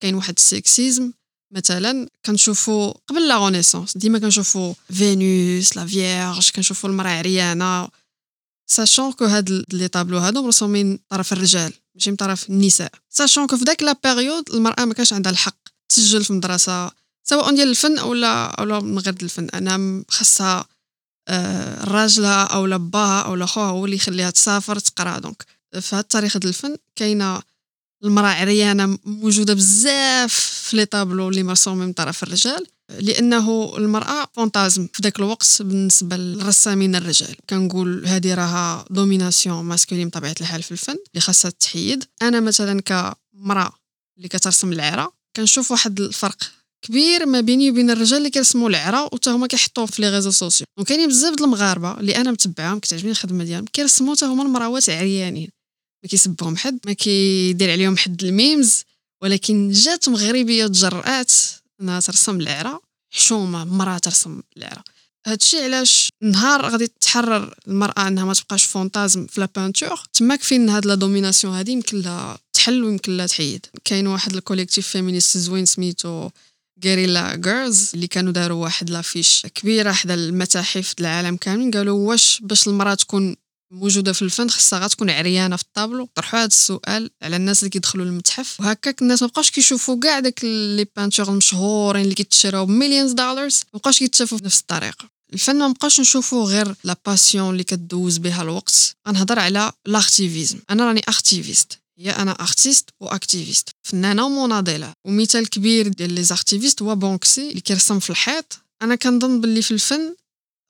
[0.00, 1.12] كاين واحد السكسيزم
[1.50, 7.88] مثلا كنشوفوا قبل لا رونيسونس ديما كنشوفوا فينوس لا فيرج كنشوفوا المرأة عريانة.
[8.66, 13.56] ساشون كو هاد لي طابلو هادو مرسومين طرف الرجال ماشي من طرف النساء ساشون كو
[13.56, 15.56] في داك لا بيريود المرأة ما كانش عندها الحق.
[15.88, 16.90] تسجل في مدرسه
[17.24, 19.48] سواء ديال الفن اولا اولا من غير الفن.
[19.54, 20.64] أنا خاصها
[21.28, 25.18] آه راجلها اولا باها اولا خوها هو اللي يخليها تسافر تقرا.
[25.18, 25.44] دونك
[25.80, 27.42] في هاد التاريخ ديال الفن كاينة
[28.04, 32.66] المراه عريانه موجودة بزاف في لي طابلو اللي مرسومين من طرف الرجال.
[32.90, 37.36] لأنه المرأة فونتازم في ذاك الوقت بالنسبة للرسامين الرجال.
[37.50, 42.04] كنقول هذه راها دوميناسيون ماسكولين بطبيعة الحال في الفن اللي خاصها تحيد.
[42.22, 43.72] أنا مثلا كمرأة
[44.16, 46.38] اللي كترسم العرا كنشوف واحد الفرق
[46.82, 50.66] كبير ما بيني وبين الرجال اللي كيرسموا العرا وتا هما كيحطوه في لي ريزو سوسيو
[50.78, 55.48] وكاينين بزاف د المغاربة اللي أنا متبعاهم كتعجبني الخدمة ديالهم كيرسموا تا هما المراوات عريانين.
[56.02, 58.82] ما كيسبهم حد ما كيدير عليهم حد الميمز
[59.22, 61.32] ولكن جات مغربية تجرأت
[61.80, 62.80] إنها ترسم العرا
[63.12, 64.82] حشومة مراه ترسم العرا
[65.26, 70.68] هادشي علاش نهار غادي تحرر المرأة إنها ما تبقاش فونتازم في لا بانتور تماك فين
[70.68, 73.66] هاد لا دوميناسيون هادي يمكن لها تحل ويمكن لها تحيد.
[73.84, 76.30] كاين واحد الكوليكتيف فيمينيست زوين سميتو
[76.84, 82.68] غيريلا جيرلز اللي كانوا داروا واحد لافيش كبيرة حدا المتاحف العالم كاملين قالوا واش باش
[82.68, 83.36] المرأة تكون
[83.74, 86.08] موجودة في الفن خصها غتكون عريانة في الطابلو.
[86.14, 88.60] طرحوا هذا السؤال على الناس اللي كيدخلوا للمتحف.
[88.60, 93.78] وهكاك الناس ما بقاوش كيشوفوا كاع داك لي بانتور المشهورين اللي كيتشراو بمليونز دولارز ما
[93.78, 98.96] بقاوش كيتشافوا بنفس الطريقة الفن ما بقاش نشوفوا غير لا باسيون اللي كدوز بها الوقت.
[99.08, 104.92] غنهضر على لاختيفيزم أنا راني اختيفيست هي أنا ارتيست واكتيفيست فنانة ومناضلة.
[105.04, 108.58] ومثال كبير ديال لي زارتيفيست هو بونكسي اللي كيرسم في الحيط.
[108.82, 110.14] أنا كنظن باللي في الفن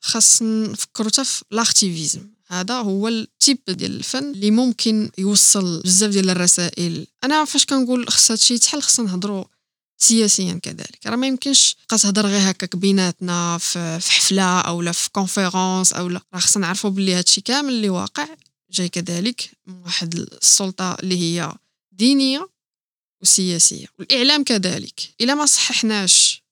[0.05, 6.31] خاص نفكروا حتى في لاكتيفيزم هذا هو التيب ديال الفن اللي ممكن يوصل بزاف ديال
[6.31, 7.07] الرسائل.
[7.25, 9.45] أنا فاش كنقول خص هادشي يتحل خصنا نهضروا
[9.99, 11.07] سياسيا كذلك.
[11.07, 16.09] راه ما يمكنش تبقى تهضر غير هكاك بيناتنا في حفلة أو لا في كونفيرونس أو
[16.09, 16.21] لا.
[16.35, 18.29] راه خصنا نعرفوا باللي هادشي كامل اللي واقع
[18.71, 21.53] جاي كذلك من واحد السلطة اللي هي
[21.93, 22.49] دينية
[23.23, 23.87] وسياسية.
[23.99, 25.01] والإعلام كذلك.
[25.21, 26.45] إلا ما صححناش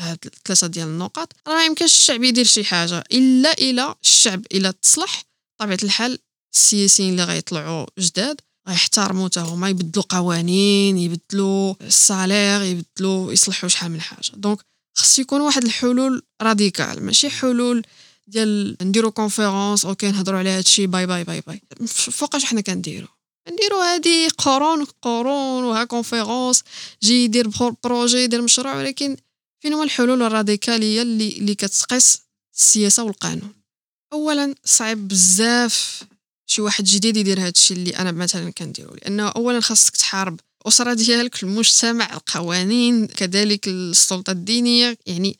[0.00, 4.70] هاد الثلاثة ديال النقط راه ما يمكنش الشعب يدير شي حاجة إلا إلا الشعب إلا
[4.70, 5.22] تصلح
[5.60, 6.18] طبيعه الحال
[6.54, 14.00] السياسيين اللي غيطلعوا جداد غيحترموا حتى هما يبدلوا قوانين يبدلوا الصالير يبدلوا يصلحوا شحال من
[14.00, 14.30] حاجة.
[14.34, 14.58] دونك
[14.98, 17.82] خص يكون واحد الحلول راديكال ماشي حلول
[18.26, 21.60] ديال نديرو كونفيرونس أوكي نهضروا على هادشي باي باي باي باي.
[21.86, 23.08] فوقاش حنا كنديرو؟
[23.52, 26.62] نديرو هادي قرون قرون وها كونفيرونس
[27.02, 27.48] جي يدير
[27.84, 29.16] بروجي يدير مشروع ولكن
[29.62, 32.22] فين هما الحلول الراديكالية اللي اللي كتقيس
[32.58, 33.59] السياسة والقانون؟
[34.12, 36.02] اولا صعيب بزاف
[36.46, 41.42] شي واحد جديد يدير هادشي اللي أنا مثلا كنديرو لأنه اولا خاصك تحارب الاسره ديالك
[41.42, 45.38] المجتمع القوانين كذلك السلطة الدينية يعني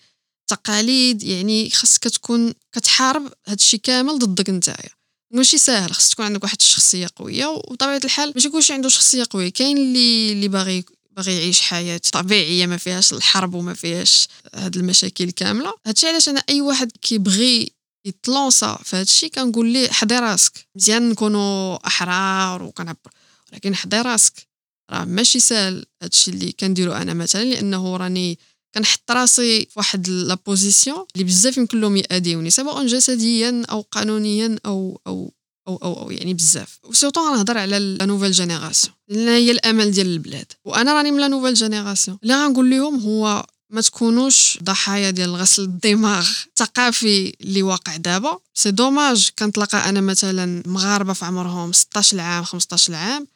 [0.50, 4.90] تقاليد يعني خاصك تكون كتحارب هادشي كامل ضدك نتايا.
[5.34, 9.48] ماشي ساهل خاص تكون عندك واحد الشخصية قوية وبطبيعه الحال ماشي كلشي عنده شخصية قوية.
[9.48, 15.30] كاين اللي اللي باغي باغي يعيش حياة طبيعية ما فيهاش الحرب وما فيهاش هاد المشاكل
[15.30, 15.74] كاملة.
[15.86, 20.68] هادشي علاش أنا أي واحد كيبغي يتلونسا في هادشي كنقول ليه حضي راسك.
[20.76, 23.10] مزيان نكونوا أحرار وكنعبر
[23.52, 24.48] ولكن حضي راسك
[24.90, 28.38] راه ماشي ساهل هادشي اللي كنديرو أنا مثلا لأنه راني
[28.74, 35.00] كنحط راسي في واحد لابوزيسيون اللي بزاف يمكن لهم يأديوني سواء جسديا أو قانونيا أو
[35.06, 35.32] أو
[35.68, 36.78] أو أو, أو يعني بزاف.
[36.84, 40.52] وسورتو غنهضر على لا نوفيل جينيراسيون لأن هي الأمل ديال البلاد.
[40.64, 45.62] وأنا راني من لا نوفيل جينيراسيون اللي غنقول لهم هو ما تكونوش ضحايا ديال غسل
[45.62, 48.38] الدماغ الثقافي اللي واقع دابا.
[48.54, 53.26] سي دوماج كنتلاقى أنا مثلا مغاربة في عمرهم 16 عام 15 عام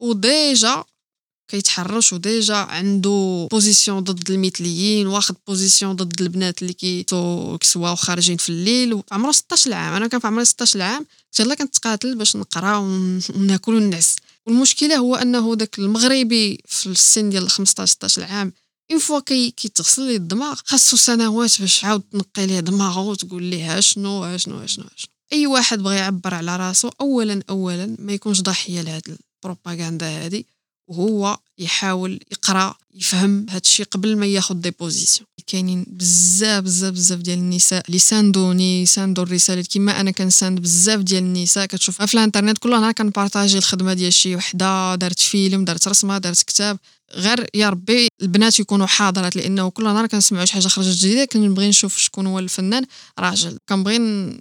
[0.00, 0.84] وديجا
[1.48, 9.02] كيتحرش وديجا عنده بوزيسيون ضد المثليين واخد بوزيسيون ضد البنات اللي كيسواو خارجين في الليل.
[9.12, 13.74] عمره 16 عام أنا كان في عمري 16 عام كنت يلاه كنتقاتل باش نقرا وناكل
[13.74, 18.52] ونعس والمشكلة هو أنه داك المغربي في السن ديال 15 16 عام
[18.90, 23.80] اون فوا كي كيتغسل ليه الدماغ خاصو سنوات باش عاود تنقي ليه دماغه وتقول ليه
[23.80, 25.10] شنو شنو شنو شنو.
[25.32, 30.46] أي واحد بغى يعبر على راسو اولا اولا ما يكونش ضحية لهاد البروباغندا هادي
[30.88, 37.18] وهو يحاول يقرأ يفهم هذا الشيء قبل ما ياخذ دي بوزيسيون كاينين بزاف بزاف بزاف
[37.18, 42.58] ديال النساء اللي ساندوني ساندو الرسالات كما أنا كنساند بزاف ديال النساء كتشوف في الانترنت
[42.58, 46.78] كل نهار كنبارطاجي الخدمة ديال شي وحدة دارت فيلم دارت رسمة دارت كتاب.
[47.14, 51.68] غير يا ربي البنات يكونوا حاضرات لأنه كل نهار كنسمعوا شي حاجة خرجت جديدة كنبغي
[51.68, 52.84] نشوف شكون هو الفنان
[53.18, 53.58] راجل.
[53.68, 53.98] كنبغي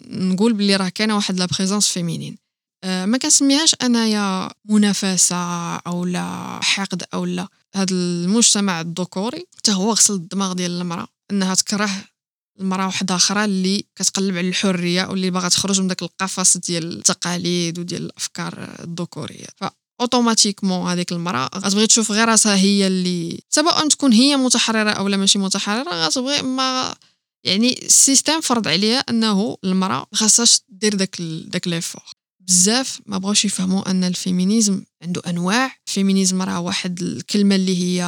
[0.08, 2.38] نقول بلي راه كاينة واحد لا بريزونس فيمينين
[2.84, 7.48] آه، ما كنسميهاش أنايا منافسة أو لا حقد أو لا.
[7.76, 11.90] هذا المجتمع الذكوري حتى هو غسل الدماغ ديال المرأة أنها تكره
[12.60, 17.80] المرأة واحدة أخرى اللي كتقلب على الحرية واللي باغا تخرج من داك القفص ديال التقاليد
[17.80, 19.48] وديال الأفكار الذكورية.
[20.02, 21.50] اوتوماتيكمون هذيك المرأة.
[21.56, 26.42] غتبغي تشوف غير راسها هي اللي سواء تكون هي متحررة أو لا ماشي متحررة غتبغي
[26.42, 26.96] ما
[27.44, 32.04] يعني السيستم فرض عليها أنه المرأة خاصهاش دير داك داك ليفور
[32.48, 35.76] بزاف ما بغاوش يفهموا أن الفيمينيزم عنده أنواع.
[35.88, 38.04] الفيمينيزم راه واحد الكلمة اللي هي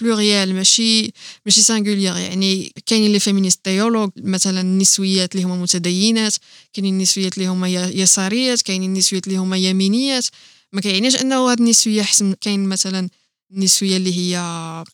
[0.00, 1.12] بلوريال آه، ماشي
[1.46, 6.34] ماشي سانغوليير يعني كاينين لي فيمينيست تيولوج مثلا النسويات اللي هما متدينات
[6.72, 10.26] كاينين النسويات اللي هما يساريات كاينين النسويات اللي هما يمينيات.
[10.76, 13.08] ما كيعنيش انه هاد النسوية احسن كاين مثلا
[13.52, 14.38] النسوية اللي هي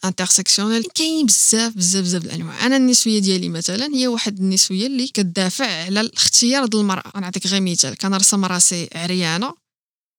[0.04, 2.66] انترسكسيونيل كاين بزاف بزاف بزاف الأنواع.
[2.66, 7.20] أنا النسوية ديالي مثلا هي واحد النسوية اللي كتدافع على الاختيار ديال المرأة.
[7.20, 7.96] نعطيك غير مثال.
[7.96, 9.54] كنرسم راسي عريانة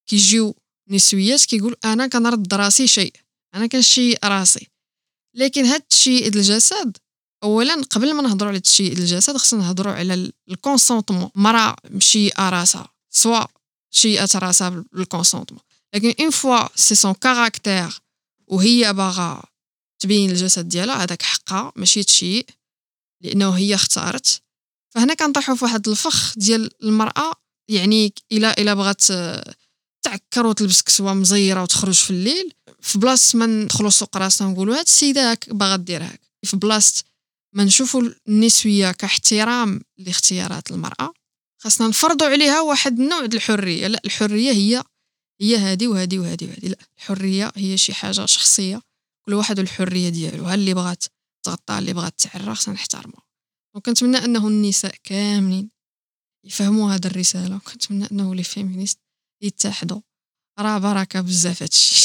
[0.10, 0.56] كيجيو
[0.89, 3.13] نسويات كيقول أنا كنرد راسي شيء.
[3.56, 4.67] أنا كنشيء راسي.
[5.36, 6.97] لكن هاد التشيء الجسد
[7.43, 13.45] اولا قبل ما نهضروا على التشيء الجسد خصنا نهضروا على الكونسونطمون مرأة مشيئة راسها سوا
[13.93, 15.62] شيئت راسها بالكونسونطمون
[15.95, 18.01] لكن اون فوا سي سون كاركتير
[18.47, 19.43] وهي باغا
[19.99, 22.45] تبين الجسد ديالها هذاك حقها ماشي تشيء
[23.21, 24.41] لأنه هي اختارت.
[24.89, 27.33] فهنا كنطيحوا في واحد الفخ ديال المرأة
[27.69, 29.02] يعني الا إلا بغات
[30.02, 34.85] تعكر وتلبس كسوة مزيرة وتخرج في الليل في بلاصة ما ندخلوا سوق راسنا ونقولوا هاد
[34.85, 36.21] السيدة هاك باغا دير هاك.
[36.46, 37.04] في بلاصة
[37.54, 41.13] ما نشوفوا النسوية كاحترام لاختيارات المرأة.
[41.64, 43.88] خاصنا نفرضوا عليها واحد النوع ديال الحرية.
[43.88, 44.84] لا الحرية هي
[45.42, 46.68] هي هادي وهادي وهادي وهادي.
[46.68, 48.82] لا الحرية هي شي حاجة شخصية.
[49.26, 50.44] كل واحد والحريه ديالو.
[50.46, 51.04] ها اللي بغات
[51.46, 53.22] تغطى اللي بغات تعرى خصنا نحترمها
[53.76, 55.70] وكنتمنى أنه النساء كاملين
[56.46, 57.56] يفهموا هذا الرسالة.
[57.56, 59.00] وكنتمنى أنه لي فيمينيست
[59.42, 60.02] يتحدوا.
[60.60, 61.96] راه بركة بزاف هادشي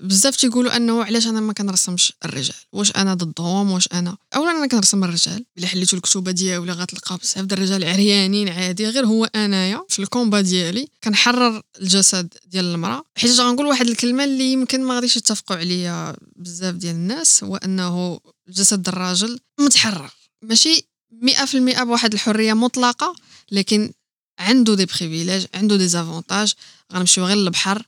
[0.00, 4.66] بزاف تيقولوا أنه علاش أنا ما كنرسمش الرجال؟ واش أنا ضدهم؟ واش أنا؟ اولا أنا
[4.66, 9.84] كنرسم الرجال الا حليتو الكتوبة ديالي غتلقى بزاف د الرجال عريانين عادي غير هو أنايا
[9.88, 13.04] في الكومبا ديالي كنحرر الجسد ديال المرأة.
[13.16, 18.20] حيت غنقول واحد الكلمة اللي يمكن ما غاديش يتفقوا عليا بزاف ديال الناس هو أنه
[18.48, 20.10] الجسد الراجل متحرر.
[20.42, 20.82] ماشي
[21.22, 23.14] 100% بواحد الحرية مطلقة
[23.52, 23.92] لكن
[24.38, 26.54] عنده دي بريفيليج عنده دي زافونتاج
[26.92, 27.82] غنمشيو غير للبحر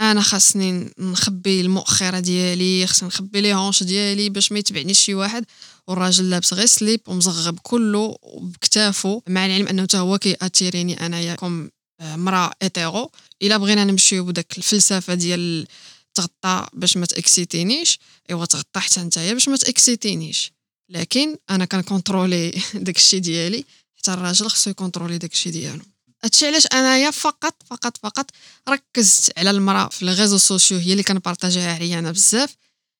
[0.00, 5.44] أنا خاصني نخبي المؤخرة ديالي خاصني نخبي لي هونش ديالي باش ما يتبعنيش شي واحد.
[5.86, 11.70] والراجل لابس غير سليب ومزغب كله بكتافو مع العلم أنه حتى هو كياتيريني أنايا كوم
[12.02, 13.10] مرأة اتيرو
[13.42, 15.66] إلا بغينا نمشيو بداك الفلسفة ديال
[16.14, 17.98] تغطى باش ما تأكسيتينيش
[18.30, 20.52] إيوا تغطى حتى نتايا باش ما تأكسيتينيش.
[20.90, 23.64] لكن أنا كنكونترولي داك الشيء ديالي
[23.98, 25.82] حتى الراجل خصو يكونترولي داك الشيء ديالو.
[26.26, 28.30] هادشي علاش انايا فقط فقط فقط
[28.68, 32.56] ركزت على المرأة في الريزو سوسيو هي اللي كنبارطاجيها عريانه بزاف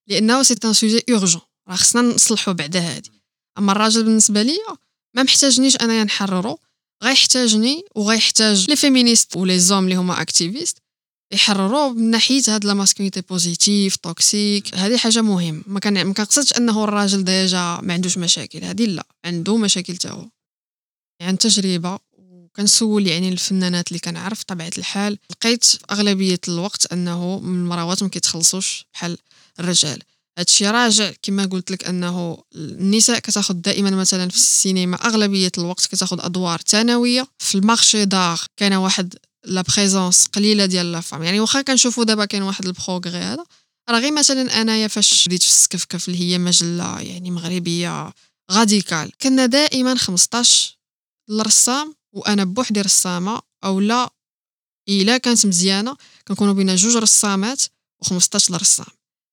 [0.08, 3.12] لأنه سي ان سوجي اورجون راه خصنا نصلحوا بعدا هادي.
[3.58, 4.76] أما الراجل بالنسبة ليا
[5.14, 6.58] ما محتاجنيش أنايا نحررو
[7.04, 10.78] غيحتاجني وغيحتاج لي فيمينيست ولي زوم اللي هما اكتيفيست
[11.32, 16.52] يحرروا من ناحية هاد لا ماسكولينيتي بوزيتيف توكسيك هذه حاجة مهم ما كان ما كنقصدش
[16.52, 20.28] أنه الراجل ديجا ما عندوش مشاكل هذه لا عنده مشاكل تا هو.
[21.20, 21.98] يعني تجربة
[22.56, 25.18] وكنسول يعني الفنانات اللي كنعرف طبيعة الحال.
[25.30, 29.18] لقيت في أغلبية الوقت أنه المراوات ما كيتخلصوش بحال
[29.60, 30.02] الرجال.
[30.38, 36.20] هادشي راجع كما قلت لك أنه النساء كتاخذ دائما مثلا في السينما أغلبية الوقت كتاخذ
[36.20, 37.26] أدوار ثانوية.
[37.38, 42.24] في المارشي دار كان واحد لا بريزونس قليلة ديال لا فام يعني واخا كنشوفوا دابا
[42.24, 43.44] كاين واحد البروغري هذا.
[43.90, 48.12] راه غير مثلا أنايا فاش بديت في السكفكف اللي هي مجلة يعني مغربية
[48.52, 49.12] غاديكال.
[49.22, 50.76] كنا دائما 15
[51.30, 54.10] الرسام وأنا بوحدي رسامة أو لا
[54.88, 55.96] إلا كانت مزيانة
[56.28, 57.62] كنكونوا بينا جوج رسامات
[58.04, 58.86] و15 رسام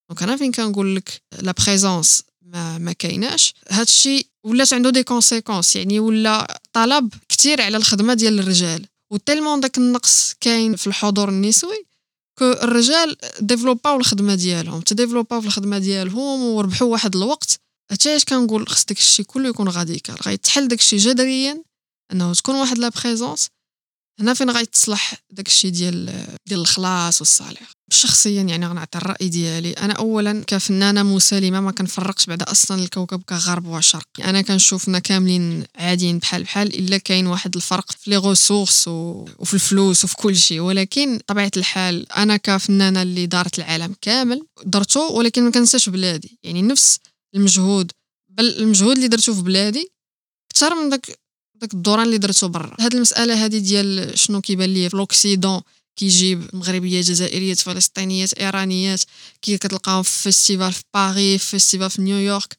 [0.09, 3.53] دونك أنا فين كنقول لك لا بريزونس ما ما كايناش.
[3.69, 8.85] هادشي ولات عنده دي كونسيكونس يعني ولا طلب كتير على الخدمة ديال الرجال.
[9.11, 11.85] وتيلمون داك النقص كاين في الحضور النسوي
[12.37, 17.59] كو الرجال ديفلوباو الخدمة ديالهم تديفلوباو في الخدمة ديالهم وربحوا واحد الوقت.
[17.91, 21.63] هادشي علاش كنقول خص داك الشيء كله يكون غاديكال غيتحل داك الشيء جذريا
[22.11, 23.47] إنه تكون واحد لا بريزونس
[24.19, 27.71] هنا فين غيتصلح داك الشيء ديال ديال الخلاص والصالح.
[27.91, 29.71] شخصيا يعني غنعطي الرأي ديالي.
[29.73, 34.07] أنا اولا كفنانة مسالمة ما كنفرقش بعد أصلا الكوكب كغرب وشرق.
[34.19, 39.25] أنا كنشوفنا كاملين عاديين بحال بحال إلا كاين واحد الفرق في لي ريسورس و...
[39.39, 45.17] وفي الفلوس وفي كل شيء ولكن طبيعة الحال أنا كفنانة اللي دارت العالم كامل درتو
[45.17, 46.39] ولكن ما كنساش بلادي.
[46.43, 46.99] يعني نفس
[47.35, 47.91] المجهود.
[48.29, 49.93] بل المجهود اللي درتو في بلادي
[50.51, 51.22] أكثر من داك
[51.63, 52.75] داك الدوران اللي درتو برا.
[52.79, 55.61] هاد المسألة هادي ديال شنو كيبان ليا في لوكسيدون
[55.95, 59.01] كيجيب مغربيات جزائريات فلسطينيات ايرانيات
[59.41, 62.57] كي كتلقاهم في فيستيفال في باريس في فيستيفال في نيويورك.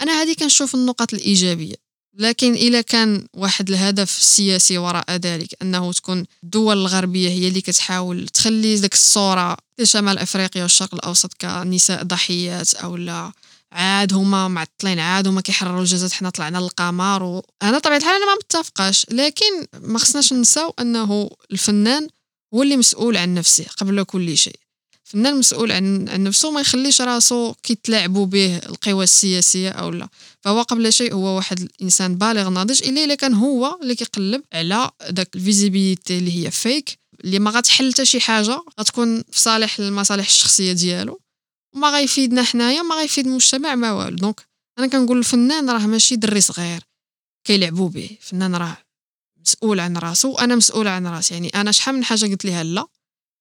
[0.00, 1.74] أنا هذه كنشوف النقط الإيجابية.
[2.18, 8.28] لكن اذا كان واحد الهدف سياسي وراء ذلك أنه تكون الدول الغربية هي اللي كتحاول
[8.28, 13.32] تخلي داك الصورة لشمال أفريقيا والشرق الأوسط كنساء ضحيات أو لا.
[13.74, 18.34] عاد هما معطلين عاد هما كيحرروا الجسد حنا طلعنا للقمر وأنا طبيعة الحال أنا ما
[18.34, 22.08] متفقاش لكن ما خصناش ننساو أنه الفنان
[22.54, 24.56] هو اللي مسؤول عن نفسه قبل كل شيء.
[25.06, 30.08] الفنان مسؤول عن عن نفسه ما يخليش راسو كيتلاعبوا به القوى السياسية أو لا.
[30.40, 34.90] فهو قبل شيء هو واحد الإنسان بالغ ناضج الا إلا كان هو اللي كيقلب على
[35.10, 40.26] داك الفيزيبيليتي اللي هي فيك اللي ما غتحل حتى شي حاجة غتكون في صالح المصالح
[40.26, 41.20] الشخصية ديالو.
[41.74, 44.16] وما غيفيدنا حنايا ما غيفيد المجتمع ما والو.
[44.16, 44.48] دونك
[44.78, 46.80] أنا كنقول الفنان راه ماشي دري صغير
[47.44, 48.10] كيلعبوا به.
[48.20, 48.76] الفنان راه
[49.40, 51.34] مسؤول عن راسو وأنا مسؤول عن راسي.
[51.34, 52.86] يعني أنا شحال من حاجة قلت ليها لا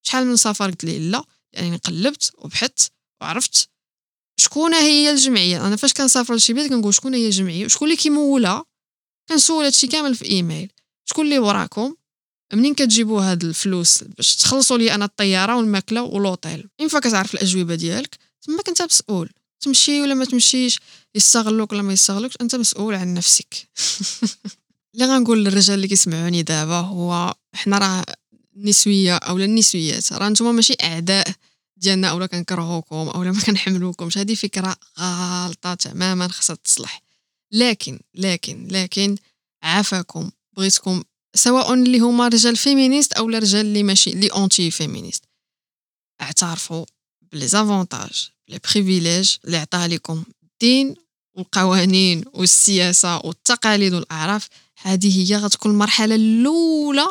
[0.05, 1.23] شحال من سفر قلت ليه لا.
[1.53, 3.69] يعني قلبت وبحثت وعرفت
[4.39, 5.67] شكون هي الجمعية.
[5.67, 8.65] أنا فاش كنسافر لشي بلاد كنقول شكون هي الجمعية؟ وشكون اللي كيمولها؟
[9.29, 10.71] كنسول هادشي كامل في إيميل.
[11.05, 11.95] شكون اللي وراكم؟
[12.53, 17.75] منين كتجيبوا هاد الفلوس باش تخلصوا لي أنا الطيارة والماكلة ولوطيل اين فوا كتعرف الأجوبة
[17.75, 18.17] ديالك.
[18.43, 19.29] تما انت مسؤول.
[19.59, 20.79] تمشي ولا ما تمشيش
[21.15, 23.55] يستغلوك ولا ما يستغلوكش أنت مسؤول عن نفسك.
[24.93, 28.05] اللي غنقول للرجال اللي كيسمعوني دابا هو حنا راه
[28.55, 31.27] النسويه اولا النسويات راه نتوما ماشي أعداء
[31.77, 34.17] ديالنا أولا كنكرهوكم أولا ما كنحملوكمش.
[34.17, 37.01] هذه فكرة غلطه تماما خاصها تصلح.
[37.51, 39.15] لكن لكن لكن
[39.63, 40.31] عافاكم.
[40.57, 41.03] بغيتكم
[41.35, 45.23] سواء اللي هما رجال فيمينيست أو رجال اللي ماشي اللي اونتي فيمينيست
[46.21, 46.85] اعترفوا.
[47.33, 50.95] بلي زافونتاج لي بريفيليج اللي عطاها لكم الدين
[51.37, 54.47] والقوانين والسياسة والتقاليد والأعراف.
[54.81, 57.07] هذه هي غتكون المرحلة الأولى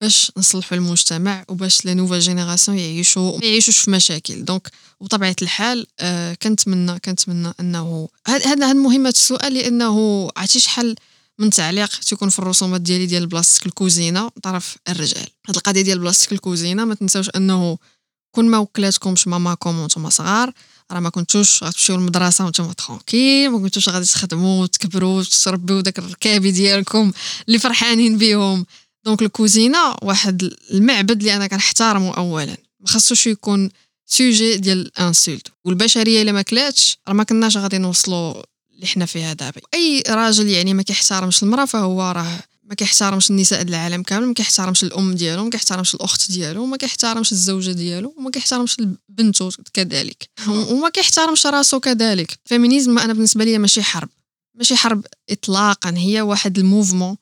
[0.00, 4.44] باش نصلحوا المجتمع وباش لا نوفا جينيراسيون يعيشوا ما يعيشوش في مشاكل.
[4.44, 4.70] دونك
[5.00, 10.96] وبطبيعه الحال آه كنتمنى كنتمنى انه هذا هذا مهمه السؤال لأنه عرفتي شحال
[11.38, 15.26] من تعليق تيكون في الرسومات ديالي ديال بلاصتك الكوزينة طرف الرجال.
[15.48, 17.78] هاد القضية ديال بلاصتك الكوزينة ما تنساوش أنه
[18.34, 20.52] كون ما وكلاتكمش ماماكم وأنتم صغار
[20.92, 26.50] راه ما كنتوش غتمشيو للمدرسة وأنتم ترونكيل ما كنتوش غادي تخدموا وتكبروا وتربيو داك الركابي
[26.50, 27.12] ديالكم
[27.48, 28.66] اللي فرحانين بهم
[29.04, 32.56] دونك الكوزينة واحد المعبد اللي أنا كنحترمه اولا.
[32.80, 33.70] ما خاصوش يكون
[34.06, 35.48] سوجي ديال الانسولت.
[35.64, 38.42] والبشرية إلا ما كلاتش راه ما كناش غادي نوصلوا
[38.74, 39.60] اللي حنا فيها دابا.
[39.74, 42.38] أي راجل يعني ما كيحترمش المرأة فهو راه
[42.74, 47.32] ما كيحترمش النساء العالم كامل ما كيحترمش الأم ديالو ما كيحترمش الأخت ديالو ما كيحترمش
[47.32, 48.76] الزوجة ديالو وما كيحترمش
[49.08, 52.38] بنته كذلك وما كيحترمش راسو كذلك.
[52.44, 54.08] الفيمينيزم أنا بالنسبة لي ماشي حرب.
[54.58, 57.16] ماشي حرب اطلاقا هي واحد الموفمون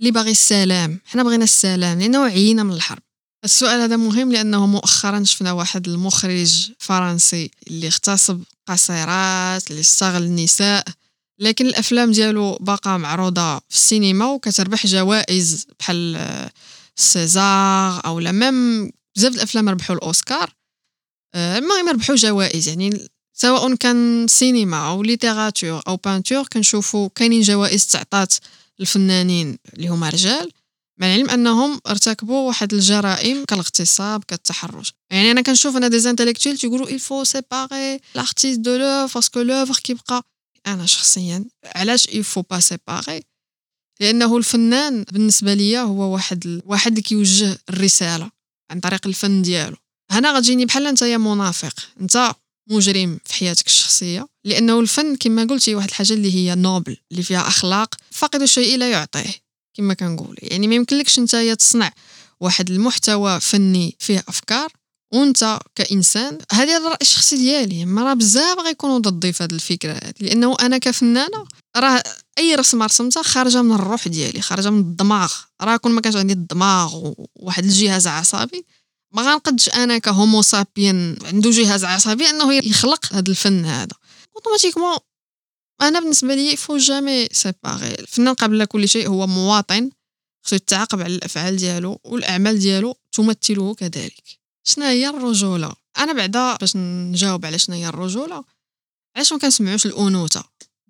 [0.00, 1.00] اللي باغي السلام.
[1.06, 3.02] حنا بغينا السلام لأنه عينا من الحرب.
[3.44, 10.84] السؤال هذا مهم لأنه مؤخرا شفنا واحد المخرج فرنسي اللي اغتصب قصيرات اللي استغل النساء.
[11.40, 16.18] لكن الأفلام ديالو باقا معروضة في السينما وكتربح جوائز بحال
[16.96, 18.90] سيزار أو لا ميم.
[19.16, 20.54] بزاف الأفلام ربحوا الأوسكار.
[21.34, 28.34] المهم ربحوا جوائز يعني سواء كان سينما أو ليتيراتور أو بانتور كنشوفوا كاينين جوائز تعطات
[28.80, 30.50] الفنانين اللي هما رجال.
[30.98, 34.92] مع العلم أنهم ارتكبوا واحد الجرائم كالاغتصاب كالتحرش.
[35.10, 40.22] يعني أنا كنشوف أنا دي زانتيليكتويل تيقولوا séparer l'artiste de l'œuvre parce que l'œuvre كيبقى
[40.66, 43.22] أنا شخصيا علاش faut pas séparer؟
[44.00, 48.30] لأنه الفنان بالنسبة لي هو واحد واحد اللي كيوجه الرسالة
[48.70, 49.76] عن طريق الفن ديالو.
[50.10, 51.74] هنا غتجيني بحال أنت يا منافق.
[52.00, 52.34] أنت
[52.70, 54.26] مجرم في حياتك الشخصية.
[54.44, 58.90] لأنه الفن كما قلتي واحد الحاجة اللي هي نوبل اللي فيها أخلاق فاقد الشيء لا
[58.90, 59.34] يعطيه
[59.74, 61.92] كما كنقول يعني ما يمكنلكش أنت تصنع
[62.40, 64.72] واحد المحتوى فني فيه أفكار
[65.12, 67.84] وانت كإنسان هذه الرأي الشخصي ديالي.
[67.84, 71.44] ما راه بزاف غيكونوا ضدي في هذه الفكرة هذه لأنه أنا كفنانة
[71.76, 72.02] راه
[72.38, 75.32] أي رسمه رسمتها خارجة من الروح ديالي خارجة من الدماغ.
[75.62, 78.66] راه كون ما كانش عندي الدماغ وواحد الجهاز عصبي
[79.14, 83.96] ما غنقدش أنا كهومو سابين عنده جهاز عصبي أنه يخلق هذا الفن هذا.
[84.36, 84.96] اوتوماتيكمون
[85.82, 89.90] أنا بالنسبة لي فو جامي سيباري الفنان قبل كل شيء هو مواطن
[90.46, 94.39] خصو يتعاقب على الأفعال ديالو والأعمال ديالو تمثله كذلك.
[94.64, 98.44] شنو هي الرجولة؟ أنا بعدا باش نجاوب على شنو هي الرجولة
[99.16, 100.44] علاش ما كنسمعوش الأنوثة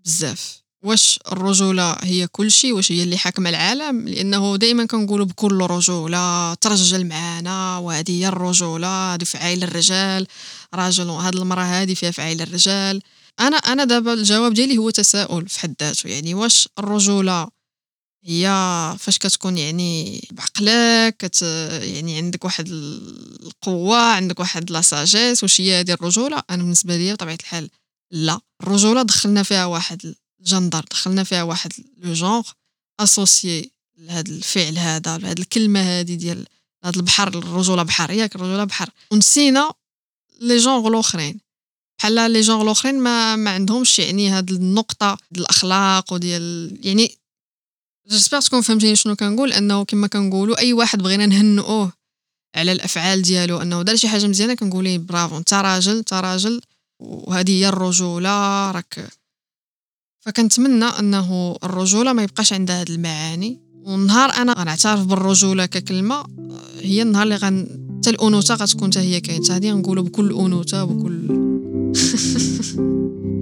[0.04, 5.62] بزاف؟ واش الرجولة هي كل شيء؟ واش هي اللي حاكمة العالم؟ لأنه دائما كنقولوا بكل
[5.62, 10.26] رجولة ترجل معانا وهذه هي الرجولة هذه فعايل الرجال
[10.74, 13.02] راجل هذه المرأة هذه فيها فعايل الرجال.
[13.40, 17.48] أنا أنا دابا الجواب ديالي هو تساؤل في حد ذاته يعني واش الرجولة
[18.24, 18.46] هي
[18.98, 21.42] فاش كتكون يعني بعقلك كت
[21.82, 27.12] يعني عندك واحد القوة عندك واحد لا ساجيس واش هي هذه الرجولة؟ أنا بالنسبة لي
[27.12, 27.70] بطبيعة الحال
[28.10, 28.40] لا.
[28.62, 32.42] الرجولة دخلنا فيها واحد الجندر دخلنا فيها واحد لو جونغ
[33.00, 36.46] اسوسيي لهذا الفعل هذا لهذه الكلمة هذه ديال
[36.84, 38.90] هذا البحر الرجولة بحر ياك الرجولة بحر.
[39.10, 39.72] ونسينا
[40.40, 41.40] لي جونغ الأخرين.
[41.98, 47.19] بحال لي جونغ الأخرين ما ما عندهمش يعني هاد النقطة ديال الأخلاق وديال يعني
[48.08, 51.92] جيسبر تكون فهمتيني شنو كنقول أنه كما كنقولوا أي واحد بغينا نهنئوه
[52.56, 56.60] على الأفعال ديالو أنه دار شي حاجة مزيانة كنقول ليه برافو أنت راجل أنت راجل
[57.00, 59.08] وهذه هي الرجولة راك.
[60.20, 63.60] فكنتمنى أنه الرجولة ما يبقاش عندها هاد المعاني.
[63.84, 66.24] والنهار أنا غنعترف بالرجولة ككلمة
[66.80, 67.66] هي النهار اللي غن
[67.98, 71.20] حتى الأنوثة غتكون حتى هي كاين هذه نقولوا بكل أنوثة وبكل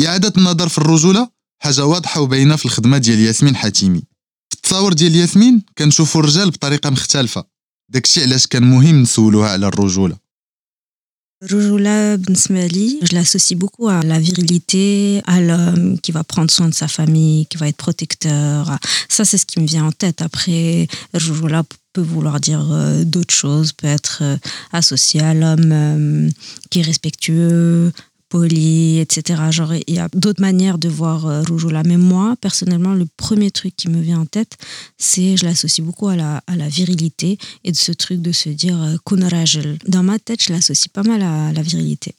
[0.00, 1.28] إعادة النظر في الرجولة
[1.62, 4.02] حاجة واضحة وباينة في الخدمة ديال ياسمين حاتيمي
[4.50, 7.44] في التصاور ديال ياسمين كنشوفو الرجال بطريقة مختلفة.
[7.88, 10.16] داكشي علاش كان مهم نسولوها على الرجولة.
[11.42, 16.68] الرجولة بالنسبة لي جو لاسوسي بوكو على لا فيريليتي à l'homme qui va prendre soin
[16.68, 18.78] de sa famille qui va être protecteur.
[19.08, 19.90] Ça c'est ce qui me vient
[21.14, 24.36] الرجولة peut vouloir dire euh, d'autres choses peut être euh,
[24.72, 26.30] associé à l'homme euh,
[26.70, 27.92] qui est respectueux
[28.32, 29.42] poli, etc.
[29.50, 31.42] Genre, il y a d'autres manières de voir euh.
[31.84, 34.56] Mais moi, personnellement, le premier truc qui me vient en tête,
[34.96, 38.48] c'est, je l'associe beaucoup à la, à la virilité et de ce truc de se
[38.48, 39.76] dire euh.
[39.86, 42.14] Dans ma tête, je l'associe pas mal à la virilité.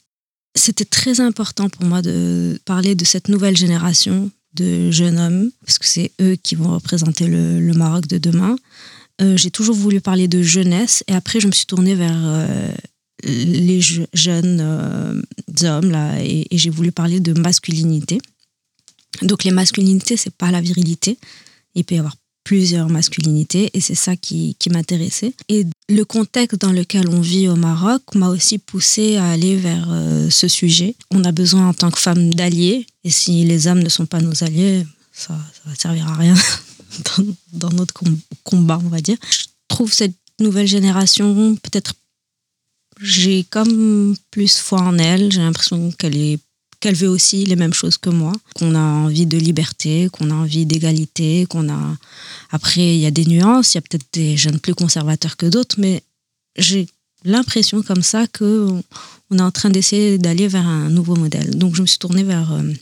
[0.56, 5.80] C'était très important pour moi de parler de cette nouvelle génération de jeunes hommes, parce
[5.80, 8.56] que c'est eux qui vont représenter le, le Maroc de demain.
[9.22, 12.72] Euh, j'ai toujours voulu parler de jeunesse et après je me suis tournée vers euh,
[13.24, 15.22] les je- jeunes euh,
[15.64, 18.18] hommes là et, j'ai voulu parler de masculinité.
[19.22, 21.18] Donc les masculinités c'est pas la virilité,
[21.76, 25.34] il peut y avoir plusieurs masculinités et c'est ça qui, m'intéressait.
[25.48, 29.88] Et le contexte dans lequel on vit au Maroc m'a aussi poussé à aller vers
[29.90, 30.96] euh, ce sujet.
[31.12, 34.20] On a besoin en tant que femme d'alliés et si les hommes ne sont pas
[34.20, 36.36] nos alliés, ça, ça va servir à rien
[37.54, 39.18] dans, notre com- combat, on va dire.
[39.32, 41.94] Je trouve cette nouvelle génération, peut-être,
[43.02, 45.32] j'ai comme plus foi en elle.
[45.32, 46.40] J'ai l'impression qu'elle est
[46.84, 50.34] qu'elle veut aussi les mêmes choses que moi, qu'on a envie de liberté, qu'on a
[50.34, 51.98] envie d'égalité, qu'on a...
[52.52, 55.46] Après, il y a des nuances, il y a peut-être des jeunes plus conservateurs que
[55.46, 56.04] d'autres, mais
[56.58, 56.88] j'ai
[57.24, 58.68] l'impression comme ça que
[59.30, 61.58] on est en train d'essayer d'aller vers un nouveau modèle.
[61.58, 62.74] Donc, je me suis tournée vers euh,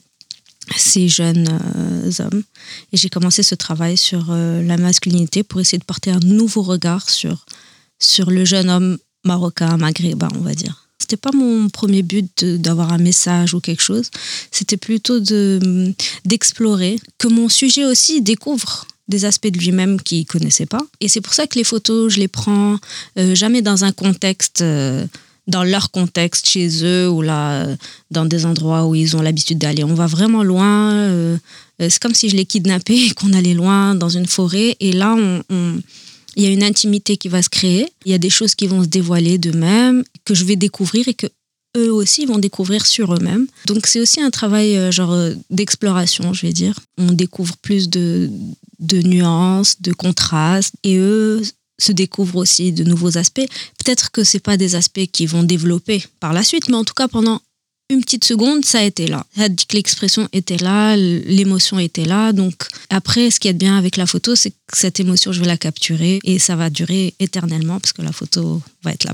[0.75, 2.41] ces jeunes euh, hommes
[2.91, 6.63] et j'ai commencé ce travail sur euh, la masculinité pour essayer de porter un nouveau
[6.63, 7.45] regard sur,
[7.99, 10.87] sur le jeune homme marocain, maghrébin, on va dire.
[10.99, 14.09] C'était pas mon premier but d'avoir un message ou quelque chose.
[14.51, 15.93] C'était plutôt de
[16.25, 20.81] d'explorer que mon sujet aussi découvre des aspects de lui-même qu'il connaissait pas.
[20.99, 22.77] Et c'est pour ça que les photos, je les prends
[23.19, 25.05] euh, jamais dans un contexte, euh,
[25.47, 27.75] dans leur contexte chez eux ou là, euh,
[28.09, 29.83] dans des endroits où ils ont l'habitude d'aller.
[29.83, 31.37] On va vraiment loin.
[31.79, 34.77] c'est comme si je les kidnappais et qu'on allait loin dans une forêt.
[34.79, 35.81] Et là, on,
[36.35, 38.67] il y a une intimité qui va se créer, il y a des choses qui
[38.67, 41.27] vont se dévoiler d'eux-mêmes, que je vais découvrir et que
[41.77, 43.47] eux aussi vont découvrir sur eux-mêmes.
[43.65, 46.79] Donc c'est aussi un travail euh, genre euh, d'exploration, je vais dire.
[46.97, 48.29] On découvre plus de,
[48.79, 51.41] de nuances, de contrastes, et eux
[51.79, 53.47] se découvrent aussi de nouveaux aspects.
[53.83, 56.93] Peut-être que c'est pas des aspects qui vont développer par la suite, mais en tout
[56.93, 57.41] cas pendant
[57.91, 59.25] une petite seconde, ça été là.
[59.35, 62.31] Ça dit que l'expression était là, l'émotion était là.
[62.33, 65.47] Donc après, ce qui est bien avec la photo, c'est que cette émotion, je vais
[65.47, 69.13] la capturer et ça va durer éternellement parce que la photo va être là.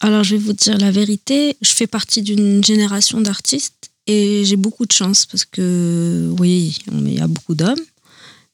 [0.00, 4.56] Alors je vais vous dire la vérité, je fais partie d'une génération d'artistes et j'ai
[4.56, 7.80] beaucoup de chance parce que oui, il y a beaucoup d'hommes,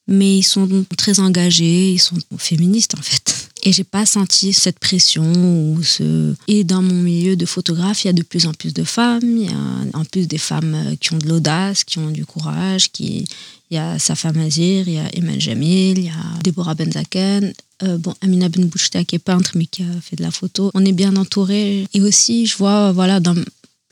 [0.06, 3.31] mais ils sont très engagés, ils sont féministes en fait.
[3.64, 6.34] Et j'ai pas senti cette pression ou ce.
[6.48, 9.20] Et dans mon milieu de photographe, il y a de plus en plus de femmes.
[9.22, 12.26] Il y a en plus des femmes euh, qui ont de l'audace, qui ont du
[12.26, 12.90] courage.
[12.90, 13.24] Qui...
[13.70, 17.52] Il y a Safa Mazir, il y a Iman Jamil, il y a Deborah Benzaken.
[17.84, 20.70] Euh, bon, Amina Ben Bouchta qui est peintre mais qui a fait de la photo.
[20.74, 21.86] On est bien entouré.
[21.94, 23.34] Et aussi, je vois, voilà, dans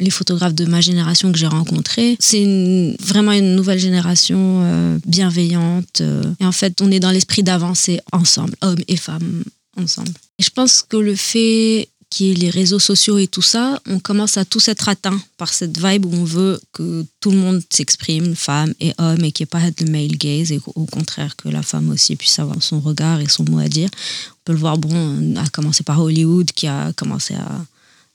[0.01, 2.17] les photographes de ma génération que j'ai rencontrés.
[2.19, 6.03] C'est vraiment une nouvelle génération euh, bienveillante.
[6.41, 9.45] et en fait, on est dans l'esprit d'avancer ensemble, hommes et femmes
[9.77, 10.13] ensemble.
[10.39, 13.81] Et je pense que le fait qu'il y ait les réseaux sociaux et tout ça,
[13.87, 17.37] on commence à tous être atteints par cette vibe où on veut que tout le
[17.37, 20.87] monde s'exprime, femmes et hommes, et qu'il n'y ait pas de male gaze, et qu'au
[20.87, 23.89] contraire que la femme aussi puisse avoir son regard et son mot à dire.
[24.33, 27.65] On peut le voir, bon, à commencer par Hollywood, qui a commencé à,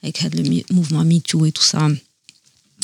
[0.04, 1.88] avec le mouvement MeToo et tout ça,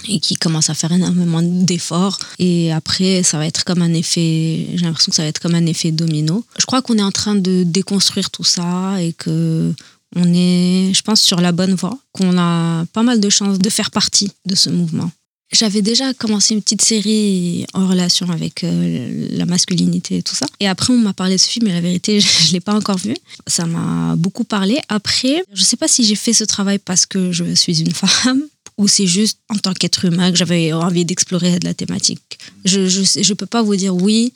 [0.08, 2.20] et qui commence à faire énormément d'efforts.
[2.40, 5.56] Et après, ça va être comme un effet, j'ai l'impression que ça va être comme
[5.56, 6.44] un effet domino.
[6.58, 9.74] Je crois qu'on est en train de déconstruire tout ça et que
[10.16, 13.70] on est, je pense, sur la bonne voie, qu'on a pas mal de chances de
[13.70, 15.10] faire partie de ce mouvement.
[15.54, 20.46] J'avais déjà commencé une petite série en relation avec euh, la masculinité et tout ça.
[20.62, 22.74] Et après, on m'a parlé de ce film, mais la vérité, je ne l'ai pas
[22.74, 23.16] encore vu.
[23.48, 24.80] Ça m'a beaucoup parlé.
[24.88, 27.92] Après, je ne sais pas si j'ai fait ce travail parce que je suis une
[27.92, 28.44] femme
[28.82, 32.32] ou c'est juste en tant qu'être humain que j'avais envie d'explorer de la thématique.
[32.66, 34.34] Je ne peux pas vous dire oui.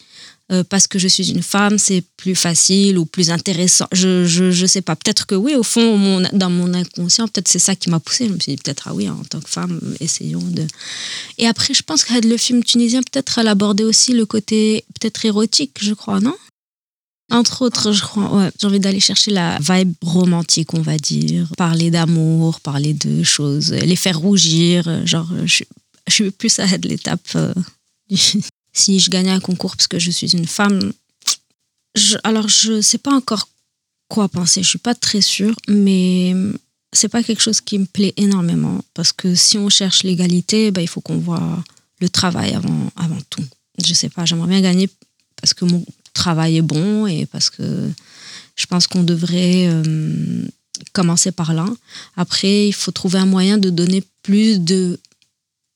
[0.51, 3.87] euh, parce que je suis une femme, c'est plus facile ou plus intéressant.
[3.91, 4.95] Je, je, je sais pas.
[4.95, 8.27] Peut-être que oui, au fond, dans mon inconscient, peut-être c'est ça qui m'a poussée.
[8.27, 10.67] Je me suis dit, peut-être, ah oui, en tant que femme, essayons de.
[11.39, 15.25] Et après, je pense que le film tunisien, peut-être, elle abordait aussi le côté peut-être
[15.25, 16.35] érotique, je crois, non?
[17.31, 21.51] Entre autres, je crois, ouais, j'ai envie d'aller chercher la vibe romantique, on va dire.
[21.57, 25.05] Parler d'amour, parler de choses, les faire rougir.
[25.07, 25.63] Genre, je,
[26.07, 27.27] suis- plus à l'étape.
[27.35, 27.53] euh,
[28.73, 30.91] si je gagnais un concours parce que je suis une femme,
[32.23, 33.47] alors je sais pas encore
[34.07, 34.61] quoi penser.
[34.61, 36.35] Je suis pas très sûre, mais
[36.93, 40.81] c'est pas quelque chose qui me plaît énormément parce que si on cherche l'égalité, ben,
[40.81, 41.63] il faut qu'on voit
[42.01, 43.43] le travail avant, avant tout.
[43.83, 44.89] Je sais pas, j'aimerais bien gagner
[45.41, 45.83] parce que mon
[46.15, 47.91] travail est bon et parce que
[48.55, 50.45] je pense qu'on devrait euh,
[50.93, 51.67] commencer par là.
[52.17, 54.99] Après, il faut trouver un moyen de donner plus de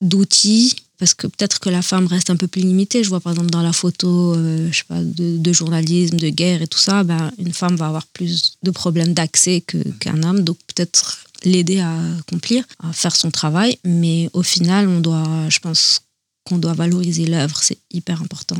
[0.00, 3.04] d'outils parce que peut-être que la femme reste un peu plus limitée.
[3.04, 6.62] Je vois par exemple dans la photo, euh, je sais pas, de, journalisme, de guerre
[6.62, 10.40] et tout ça, ben, une femme va avoir plus de problèmes d'accès qu'un homme.
[10.40, 13.78] Donc peut-être l'aider à accomplir, à faire son travail.
[13.84, 16.02] Mais au final, on doit, je pense,
[16.44, 18.56] qu'on doit valoriser l'œuvre, c'est hyper important.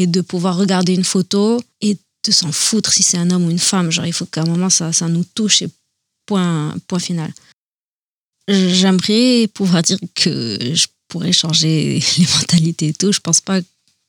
[0.00, 1.94] Et de pouvoir regarder une photo et
[2.24, 3.90] de s'en foutre si c'est un homme ou une femme.
[3.90, 5.68] Genre, il faut qu'à un moment, ça, nous touche et
[6.24, 7.32] point, point final.
[8.46, 13.10] J'aimerais pouvoir dire que je pourrais changer les mentalités et tout.
[13.10, 13.66] Je pense pas que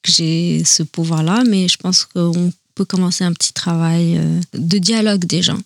[0.07, 5.25] j'ai ce pouvoir-là, mais je pense qu'on peut commencer un petit travail euh, de dialogue
[5.25, 5.59] des gens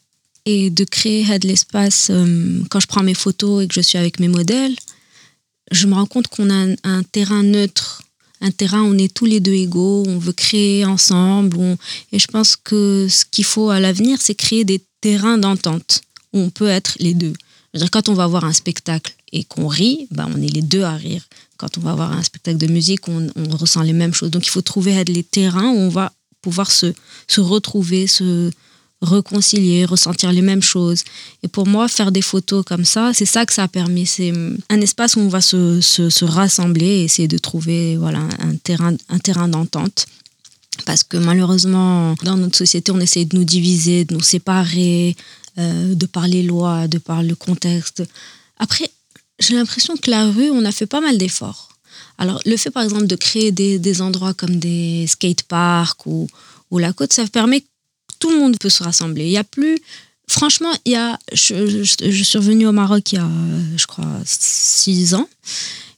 [0.45, 2.07] et de créer de l'espace.
[2.11, 4.76] euh, Quand je prends mes photos et que je suis avec mes modèles,
[5.71, 8.03] je me rends compte qu'on a un terrain neutre,
[8.44, 11.58] un terrain où on est tous les deux égaux, on veut créer ensemble.
[12.12, 16.02] Et je pense que ce qu'il faut à l'avenir, c'est créer des terrains d'entente
[16.34, 17.34] où on peut être les deux.
[17.74, 20.84] Dire, quand on va voir un spectacle et qu'on rit, ben, on est les deux
[20.84, 21.24] à rire.
[21.58, 24.30] Quand on va voir un spectacle de musique, on, on ressent les mêmes choses.
[24.30, 26.94] Donc il faut trouver les terrains où on va pouvoir se,
[27.28, 28.52] se retrouver, se
[29.04, 31.04] réconcilier, ressentir les mêmes choses.
[31.43, 34.06] Et pour moi, faire des photos comme ça, c'est ça que ça a permis.
[34.06, 37.97] C'est hum, un espace où on va se, se, se rassembler et essayer de trouver
[37.97, 40.06] voilà, un terrain, un terrain d'entente.
[40.86, 45.16] Parce que malheureusement, dans notre société, on essaie de nous diviser, de nous séparer,
[45.60, 48.04] euh, de par les lois, de par le contexte.
[48.58, 48.89] Après,
[49.39, 51.70] j'ai l'impression que la rue, on a fait pas mal d'efforts.
[52.18, 56.28] Alors, le fait, par exemple, de créer des, des endroits comme des skateparks ou,
[56.72, 57.64] ou la côte, ça permet
[58.24, 59.26] tout le monde peut se rassembler.
[59.26, 59.78] Il y a plus...
[60.30, 63.28] Franchement, il y a, je, suis revenue au Maroc il y a,
[63.76, 65.28] je crois, six ans.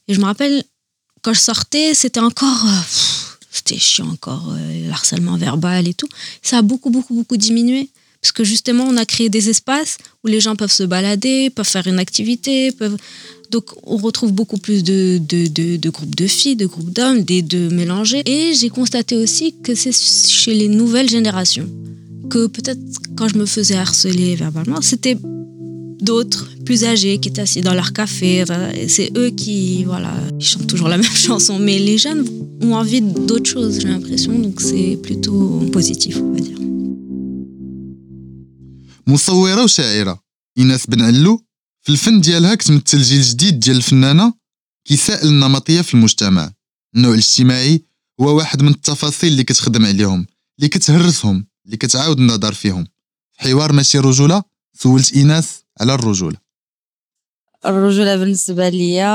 [0.08, 0.64] Et je me rappelle,
[1.22, 2.64] quand je sortais, c'était encore...
[2.66, 2.80] euh,
[3.52, 6.08] C'était chiant encore, euh, le harcèlement verbal et tout.
[6.42, 7.90] Ça a beaucoup, beaucoup, beaucoup diminué.
[8.20, 11.64] Parce que justement, on a créé des espaces où les gens peuvent se balader, peuvent
[11.76, 12.96] faire une activité, peuvent...
[13.52, 17.22] Donc, on retrouve beaucoup plus de, de, de, de groupes de filles, de groupes d'hommes,
[17.22, 18.22] des deux mélangés.
[18.26, 21.70] Et j'ai constaté aussi que c'est chez les nouvelles générations
[22.29, 22.79] que peut-être
[23.15, 25.17] quand je me faisais harceler verbalement, c'était
[26.01, 28.41] d'autres plus âgés qui étaient assis dans leur café.
[28.43, 31.59] Enfin, et C'est eux qui, voilà, ils chantent toujours la même chanson.
[31.59, 32.25] Mais les jeunes
[32.61, 34.31] ont envie d'autre chose, j'ai l'impression.
[34.45, 36.57] Donc, c'est plutôt positif, on va dire.
[39.07, 40.19] مصوره وشاعره
[40.57, 41.45] ايناس بن علو
[41.81, 44.33] في الفن ديالها كتمثل جيل جديد ديال الفنانه
[44.85, 46.53] كيسائل النمطيه في المجتمع
[46.95, 47.81] النوع الاجتماعي
[48.21, 50.25] هو واحد من التفاصيل اللي كتخدم عليهم
[50.59, 52.86] اللي كتهرسهم اللي كتعاود النظر فيهم.
[53.32, 54.42] في حوار ماشي رجوله
[54.74, 56.36] سولت ايناس على الرجولة.
[57.66, 59.06] الرجولة بالنسبة ليا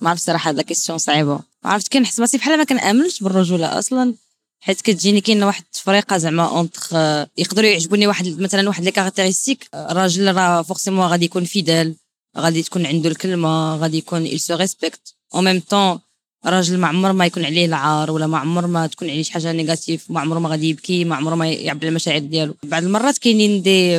[0.00, 1.40] ما عرفت صراحة هاد كيسيون صعيبة.
[1.64, 4.14] ما عرفت كنحس راسي بحال ما كنأمنش بالرجولة أصلا.
[4.60, 6.92] حيت كتجيني كاين واحد التفريقه زعما اونتخ
[7.38, 11.94] يقدروا يعجبوني واحد مثلا واحد لي كاركتيرستيك الراجل راه فورسيمون غادي يكون فيدال
[12.38, 15.14] غادي تكون عنده الكلمة غادي يكون il se respecte.
[15.34, 16.00] En même temps
[16.46, 19.52] راجل ما عمر ما يكون عليه العار ولا ما عمر ما تكون عليه شي حاجة
[19.52, 22.54] نيجاتيف ما عمره ما غادي يبكي ما عمره ما يعبر على المشاعر ديالو.
[22.62, 23.98] بعض المرات كاينين دي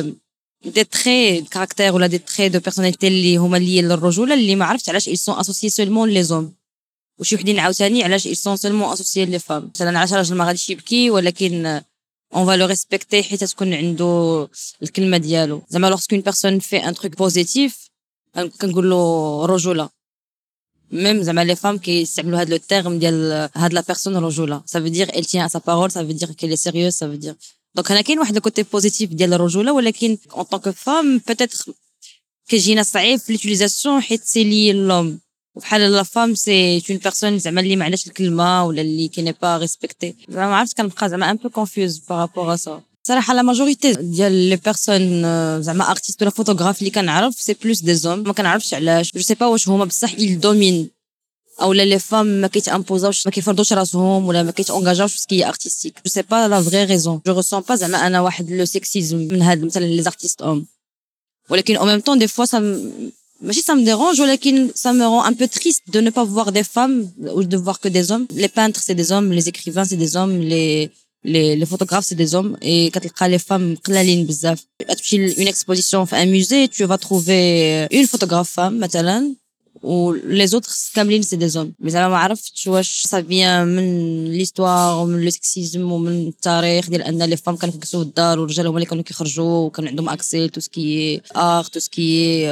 [0.64, 4.88] دي تري كاركتير ولا دي تري دو بيرسوناليتي اللي هما اللي للرجولة اللي ما عرفتش
[4.88, 6.52] علاش ils sont associés seulement les hommes.
[7.18, 9.70] وشي وحدين عاوتاني علاش ils sont seulement associés les femmes.
[9.74, 11.80] مثلا علاش راجل ما غاديش يبكي ولكن
[12.34, 14.48] va le respecter حيت تكون عنده
[14.82, 15.62] الكلمة ديالو.
[15.68, 17.90] زعما lorsqu'une personne fait un truc positif
[18.60, 19.95] كنقول له رجولة.
[20.91, 24.89] même زعما les femmes كيستعملوا هذا لو terme ديال هاد لا بيرسون رجوله ça veut
[24.89, 27.35] dire elle tient à sa parole ça veut dire qu'elle est sérieuse ça veut dire
[27.75, 31.69] دونك هنا كاين واحد الكوتي بوزيتيف ديال الرجوله ولكن en tant que femme peut-être
[32.47, 35.19] كيجينا صعيب في ليتيليزاسيون حيت سي لي لوم
[35.55, 39.35] وبحال لا فام سي اون بيرسون زعما اللي ما عندهاش الكلمه ولا اللي كي ني
[39.41, 43.41] با ريسبكتي زعما ما عرفتش كنبقى زعما ان بو كونفيوز بارابور ا سا صراحه لا
[43.41, 45.21] ماجوريتي ديال لي بيرسون
[45.61, 49.33] زعما ارتيست ولا فوتوغراف اللي كنعرف سي بلوس دي زوم ما كنعرفش علاش جو سي
[49.33, 50.89] با واش هما بصح يل دومين
[51.61, 55.93] او لا لي فام ما كيتامبوزاوش ما كيفرضوش راسهم ولا ما كيتونجاجاوش في سكي ارتستيك
[56.05, 59.41] جو سي با لا فري ريزون جو ريسون با زعما انا واحد لو سيكسيزم من
[59.41, 60.65] هاد مثلا لي زارتيست اوم
[61.49, 62.79] ولكن en même temps des fois ça me
[63.41, 66.51] ماشي ça me dérange ولكن ça me rend un peu triste de ne pas voir
[66.51, 69.85] des femmes ou de voir que des hommes les peintres c'est des hommes les écrivains
[69.85, 70.89] c'est des hommes les
[71.25, 76.03] les, les photographes c'est des hommes et كتلقى les femmes قلالين بزاف تمشي une exposition
[76.05, 79.35] في un musée tu vas trouver une photographe femme مثلا
[79.83, 84.25] و les autres كاملين سي دي زوم مي زعما ما عرفتش واش سا فيان من
[84.25, 88.67] ليستوار ومن لو سكسيزم ومن التاريخ ديال ان لي فام كانوا كيجلسوا في الدار والرجال
[88.67, 92.47] هما اللي كانوا كيخرجوا وكان عندهم اكسي تو سكي ار تو سكي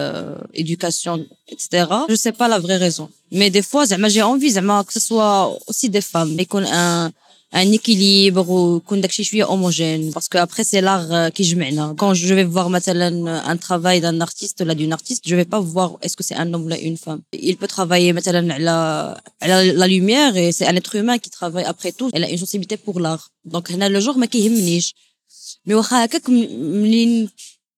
[0.57, 1.19] éducation
[1.51, 1.61] etc
[2.09, 4.99] je sais pas la vraie raison mais des fois زعما j'ai envie زعما que ce
[4.99, 7.11] soit aussi des femmes يكون un
[7.55, 12.13] un équilibre ويكون داكشي شويه homogène parce que après c'est l'art euh, qui جمعنا quand
[12.13, 15.97] je vais voir مثلا un travail d'un artiste ou d'une artiste je vais pas voir
[16.03, 18.71] est-ce que c'est un homme ou une femme il peut travailler مثلا على
[19.41, 22.37] على la lumière et c'est un être humain qui travaille après tout elle a une
[22.45, 24.95] sensibilité pour l'art donc هنا le genre ما كيهمنيش
[25.65, 26.33] مي واخا هكاك م-
[26.81, 27.29] منين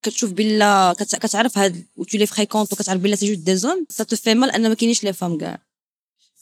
[0.03, 3.85] كتشوف بلا كت- كتعرف هاد و tu les fréquentes وكتعرف بلا سي جوست دي زوم
[3.93, 5.59] ça te fait mal ان ما كاينينش لي فام كاع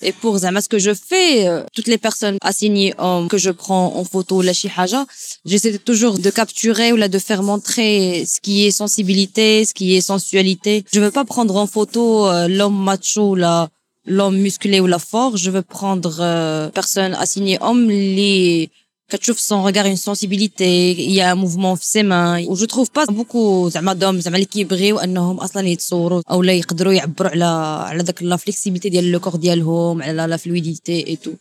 [0.05, 3.51] et pour Zama, ce que je fais, euh, toutes les personnes assignées hommes que je
[3.51, 5.07] prends en photo, la chihaja,
[5.47, 9.97] j'essaie toujours de capturer ou là de faire montrer ce qui est sensibilité, ce qui
[9.97, 10.85] est sensualité.
[10.93, 13.71] Je veux pas prendre en photo euh, l'homme macho là,
[14.05, 15.39] l'homme musclé ou la fort.
[15.39, 18.71] Je veux prendre euh, personne assignée homme les
[19.10, 22.66] كتشوف son regard une sensibilité il y a un mouvement في ses mains و je
[22.66, 27.32] trouve pas beaucoup زعما دوم زعما اللي كيبغيو انهم اصلا يتصوروا او لا يقدروا يعبروا
[27.32, 27.46] على
[27.90, 31.32] على داك لا فليكسيبيتي ديال لو كور ديالهم على لا فلويديتي اي تو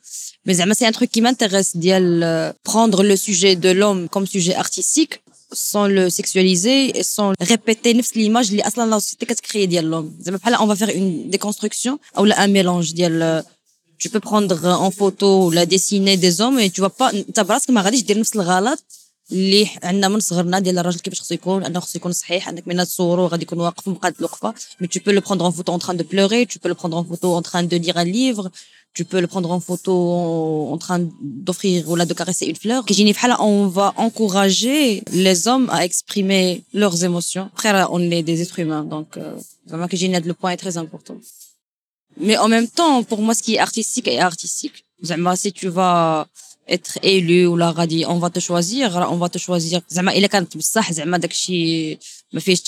[0.47, 4.55] مي زعما سي ان تروك كي مانتيريس ديال prendre le sujet de l'homme comme sujet
[4.55, 5.21] artistique
[5.53, 10.23] sans le sexualiser et sans répéter نفس l'image اللي اصلا لا سوسيتي كتكري ديال l'homme
[10.23, 13.43] زعما بحال on va faire une déconstruction ou un mélange ديال
[14.03, 17.71] tu peux prendre en photo la dessinée des hommes et tu vas pas انت براسك
[17.71, 18.85] ما غاديش دير نفس الغلط
[19.33, 22.85] اللي عندنا من صغرنا ديال الراجل كيفاش خصو يكون انه خصو يكون صحيح انك من
[22.85, 25.95] تصورو غادي يكون واقف مقاد الوقفه mais tu peux le prendre en photo en train
[25.95, 28.51] de pleurer tu peux le prendre en photo en train de lire un livre
[28.95, 29.95] tu peux le prendre en photo
[30.75, 31.01] en train
[31.47, 35.85] d'offrir ou là de caresser une fleur كيجيني بحال on va encourager les hommes à
[35.85, 39.19] exprimer leurs émotions après on est des êtres humains donc
[39.67, 41.17] vraiment كيجيني هذا le point est très important
[42.18, 44.86] Mais en même temps, pour moi, ce qui est artistique est artistique.
[45.04, 46.28] Zama, bah, si tu vas
[46.68, 49.82] être élu ou la radie, on va te choisir, on va te choisir.
[49.92, 50.46] Zama, il est quand
[50.92, 52.00] Zama, dakshi,
[52.32, 52.62] ma fille,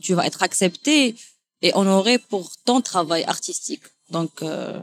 [0.00, 1.14] tu vas être accepté
[1.60, 3.82] et honoré pour ton travail artistique.
[4.10, 4.78] Donc, euh,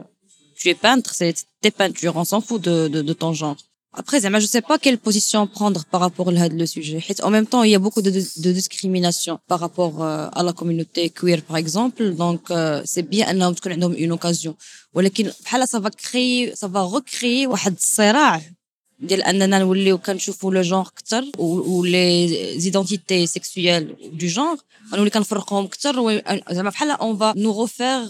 [0.56, 3.56] tu es peintre, c'est tes peintures, on s'en fout de, de, de ton genre.
[3.97, 6.99] Après, je ne sais pas quelle position prendre par rapport à le sujet.
[7.23, 8.11] En même temps, il y a beaucoup de,
[8.45, 12.03] de discrimination par rapport euh, à la communauté queer, par exemple.
[12.23, 13.25] Donc, euh, c'est bien
[13.61, 14.53] qu'on ait une occasion.
[14.95, 15.11] Mais
[15.73, 18.41] ça va créer, ça va recréer واحد الصراع
[18.99, 24.55] ديال اننا نوليو كنشوفوا لو جونغ اكثر و لي زيدونتيتي سيكسويال دو جونغ
[24.93, 26.21] غنولي كنفرقهم اكثر
[26.51, 28.09] زعما بحال اون فا نو روفير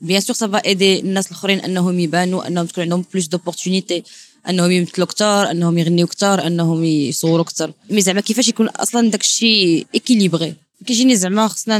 [0.00, 4.02] بيان سور سافا ايدي الناس الاخرين انهم يبانوا انهم تكون عندهم بلوس دوبورتونيتي
[4.48, 9.20] انهم يمثلوا أكثر انهم يغنيوا أكثر انهم يصوروا أكثر مي زعما كيفاش يكون أصلا داك
[9.20, 10.54] الشيء اكيليبري
[10.86, 11.78] كيجيني زعما خصنا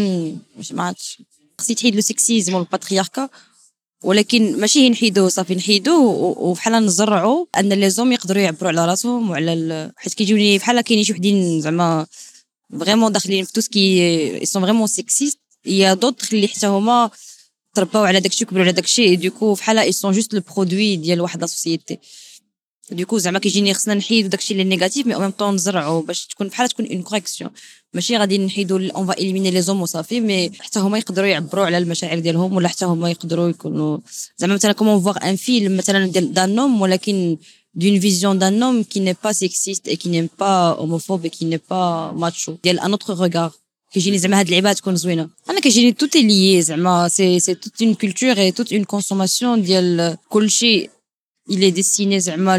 [0.71, 1.19] ما عرفتش
[1.59, 3.29] خصني تحيد لو سيكسيزم والباترياركا
[4.03, 5.99] ولكن ماشي نحيدوه صافي نحيدوه
[6.39, 11.13] وبحال نزرعوا ان لي زوم يقدروا يعبروا على راسهم وعلى حيت كيجوني بحال كاينين شي
[11.13, 12.07] وحدين زعما
[12.81, 17.11] فريمون داخلين في تو سكي سون فريمون سيكسيست يا دوطخ اللي حتى هما
[17.75, 21.41] ترباو على داكشي وكبروا على داكشي دوكو بحال اي سون جوست لو برودوي ديال واحد
[21.41, 21.99] لا سوسيتي
[22.91, 26.49] دوكو زعما كيجيني خصنا نحيدو داكشي اللي نيجاتيف مي أو ميم طون نزرعو باش تكون
[26.49, 27.51] بحال تكون اون كوريكسيون
[27.95, 31.79] ماشي غادي نحيدو اون فا اليميني لي زوم وصافي مي حتى هما يقدروا يعبروا على
[31.79, 33.99] المشاعر ديالهم ولا حتى هما يقدروا يكونوا
[34.39, 37.37] زعما مثلا كومون فوار ان فيلم مثلا ديال دان نوم ولكن
[37.81, 41.45] d'une vision d'un homme qui n'est pas sexiste et qui n'est pas homophobe et qui
[41.45, 42.59] n'est pas macho.
[42.65, 43.53] ديال un autre regard.
[43.94, 47.94] كيجيني زعما هاد اللعيبه تكون زوينه انا كيجيني توت ليي زعما سي سي توت اون
[47.94, 50.90] كولتور اي توت اون كونسوماسيون ديال كلشي
[51.50, 52.58] il est destiné زعما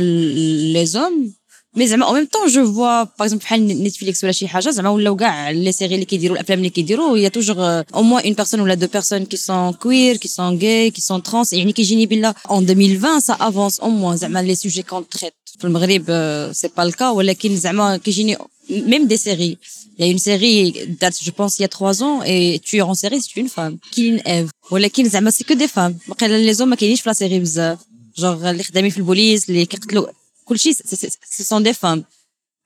[0.72, 1.46] les hommes
[1.76, 4.90] مي زعما او ميم طون جو فوا باغ اكزومبل بحال نتفليكس ولا شي حاجه زعما
[4.90, 8.60] ولاو كاع لي سيري اللي كيديروا الافلام اللي كيديروا هي توجور او موان اون بيرسون
[8.60, 12.34] ولا دو بيرسون كي سون كوير كي سون غاي كي سون ترانس يعني كيجيني بلا
[12.50, 16.04] اون 2020 سا افونس او موان زعما لي سوجي كون تريت في المغرب
[16.52, 18.36] سي با الكا ولكن زعما كيجيني
[18.70, 19.58] ميم دي سيري
[19.98, 22.86] Il y a une série date, je pense, il y a trois ans, et tueur
[22.92, 23.78] en série, c'est une femme.
[23.92, 24.50] Killing Eve.
[24.70, 25.94] ولكن زعما c'est que des femmes.
[26.20, 27.78] les hommes ما كاينينش في لا سيري بزاف.
[28.20, 30.06] genre اللي خدامين في البوليس اللي كيقتلوا
[30.44, 32.02] كلشي ce sont des femmes.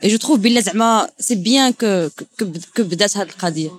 [0.04, 2.08] Et je trouve بالله زعما سي بيان كو
[2.76, 3.70] كو بدات هذه القضيه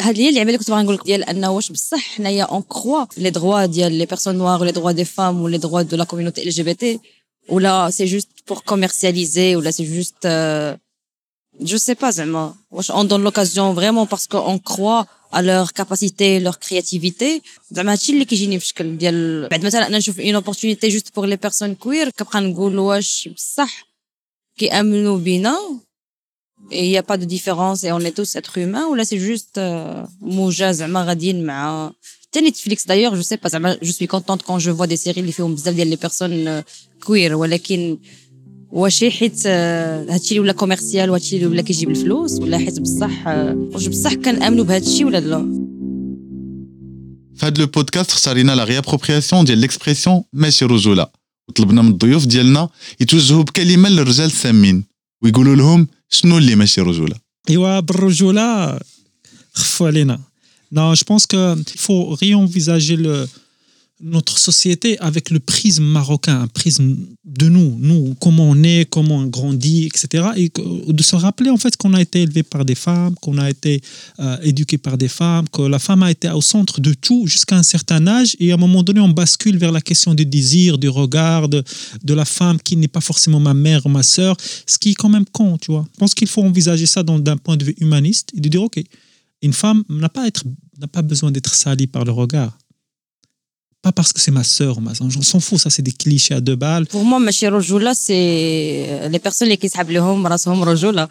[0.00, 3.04] هذه هي اللعبه اللي كنت باغا نقول لك ديال انه واش بصح حنايا اون كخوا
[3.16, 6.42] لي دروا ديال لي بيرسون نوار ولي دروا دي فام ولي دروا دو لا كوميونيتي
[6.42, 7.00] ال جي بي تي
[7.48, 10.26] ولا سي جوست بور كوميرسياليزي ولا سي جوست
[11.60, 16.40] je sais pas زعما واش on donne l'occasion vraiment parce qu'on croit à leur capacité
[16.40, 20.90] leur créativité زعما هادشي اللي كيجيني في شكل ديال بعد مثلا انا نشوف اون opportunité
[20.90, 23.86] juste pour les personnes queer كنبقى نقول واش بصح
[24.56, 25.56] كيامنوا بينا
[26.70, 29.22] il y a pas de différence et on est tous êtres humains ou là c'est
[29.30, 29.58] juste
[30.20, 31.92] موجه زعما غاديين مع
[32.22, 35.20] حتى نتفليكس دايوغ جو سي با زعما جو سوي كونتونت كون جو فوا دي سيري
[35.20, 36.62] اللي فيهم بزاف ديال لي بيرسون
[37.04, 37.98] كوير ولكن
[38.70, 43.86] واشي حيت هادشي اللي ولا كوميرسيال وهادشي اللي ولا كيجيب الفلوس ولا حيت بصح واش
[43.86, 45.38] بصح كنامنوا بهادشي ولا لا
[47.36, 51.06] في هذا لو بودكاست اختارينا لا ريابروبرياسيون ديال ليكسبريسيون ماشي رجوله
[51.48, 52.68] وطلبنا من الضيوف ديالنا
[53.00, 54.84] يتوجهوا بكلمه للرجال السامين
[55.22, 57.16] ويقولوا لهم شنو اللي ماشي رجوله
[57.50, 58.78] ايوا بالرجوله
[59.54, 60.20] خفوا علينا
[60.74, 63.28] Non, je pense qu'il faut réenvisager le,
[63.99, 66.95] notre société avec le prisme marocain, un prisme
[67.25, 70.27] de nous, nous, comment on est, comment on grandit, etc.
[70.35, 70.51] Et
[70.87, 73.81] de se rappeler en fait qu'on a été élevé par des femmes, qu'on a été
[74.19, 77.57] euh, éduqué par des femmes, que la femme a été au centre de tout jusqu'à
[77.57, 78.35] un certain âge.
[78.39, 81.63] Et à un moment donné, on bascule vers la question du désir, du regard, de,
[82.07, 85.09] la femme qui n'est pas forcément ma mère ou ma sœur, ce qui est quand
[85.09, 85.85] même con, tu vois.
[85.93, 88.81] Je pense qu'il faut envisager ça d'un point de vue humaniste et de dire, OK,
[89.41, 92.57] une femme n'a pas besoin d'être salie par le regard
[93.83, 94.91] pas parce que c'est ma sœur ma.
[95.01, 96.85] On s'en fout, ça c'est des clichés à deux balles.
[96.87, 99.49] Pour moi, ماشي رجولة c'est les personnes
[99.89, 101.07] لهم راسهم رجولة.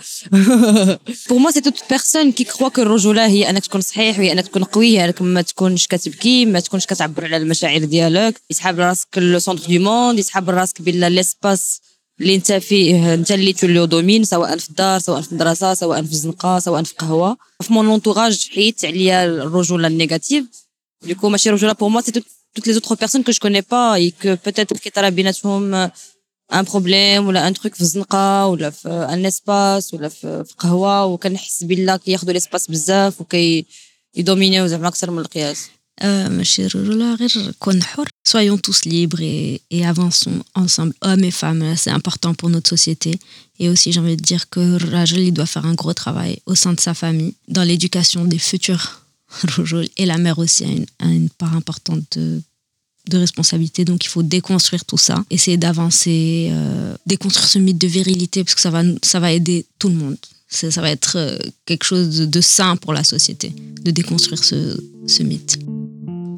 [1.28, 4.48] Pour moi, c'est toute personne qui croit que الرجولة هي انك تكون صحيح وهي انك
[4.48, 9.38] تكون قوي انك ما تكونش كتبكي ما تكونش كتعبر على المشاعر ديالك يسحب راسك لو
[9.38, 11.80] سونتر دو موند يسحب راسك بلا ليسباس
[12.20, 16.12] اللي انت فيه انت اللي تولي دومين سواء في الدار سواء في المدرسة سواء في
[16.12, 20.44] الزنقه سواء في قهوه في مون لونتوراج حيدت عليا الرجوله النيجاتيف
[21.02, 22.12] دوكو ماشي رجوله بور موا سي
[22.55, 25.89] toutes les autres personnes que je connais pas et que peut-être كيطرا بيناتهم
[26.53, 31.63] un problème ولا un truc في الزنقه ولا في un espace ولا في قهوه وكنحس
[31.63, 33.65] بالله كياخذوا ليسباس بزاف وكي
[34.15, 35.69] يدومينيو زعما اكثر من القياس
[36.03, 41.75] ماشي رجولة غير كون حر soyons tous libres et, et avançons ensemble hommes et femmes
[41.75, 43.19] c'est important pour notre société
[43.59, 46.55] et aussi j'ai envie de dire que Rajel il doit faire un gros travail au
[46.55, 48.85] sein de sa famille dans l'éducation des futurs
[49.97, 52.41] et la mère aussi a une, a une part importante de,
[53.09, 53.85] de, responsabilité.
[53.85, 58.55] Donc il faut déconstruire tout ça, essayer d'avancer, euh, déconstruire ce mythe de virilité, parce
[58.55, 60.17] que ça va, ça va aider tout le monde.
[60.49, 63.53] Ça va être euh, quelque chose de, de, sain pour la société,
[63.85, 64.77] de déconstruire ce,
[65.07, 65.57] ce mythe.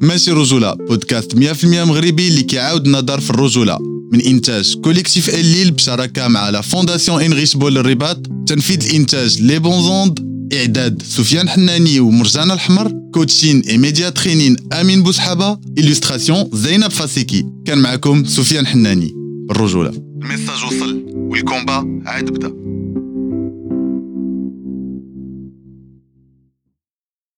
[0.00, 3.78] ماشي رجولة بودكاست 100% مغربي اللي كيعاود النظر في الرجولة
[4.12, 10.34] من إنتاج كوليكتيف الليل بشراكة مع لا فونداسيون إنغيش بول الرباط تنفيذ الإنتاج لي بونزوند
[10.53, 17.45] إعداد سفيان حناني ومرجان الحمر كوتشين اي ميديا ترينين آمين بوسحابة الستراسيون زينب فاسيكي.
[17.65, 19.13] كان معكم سفيان حناني.
[19.49, 19.89] بالرجولة.
[20.21, 22.53] الميساج وصل والكومبا عاد بدا.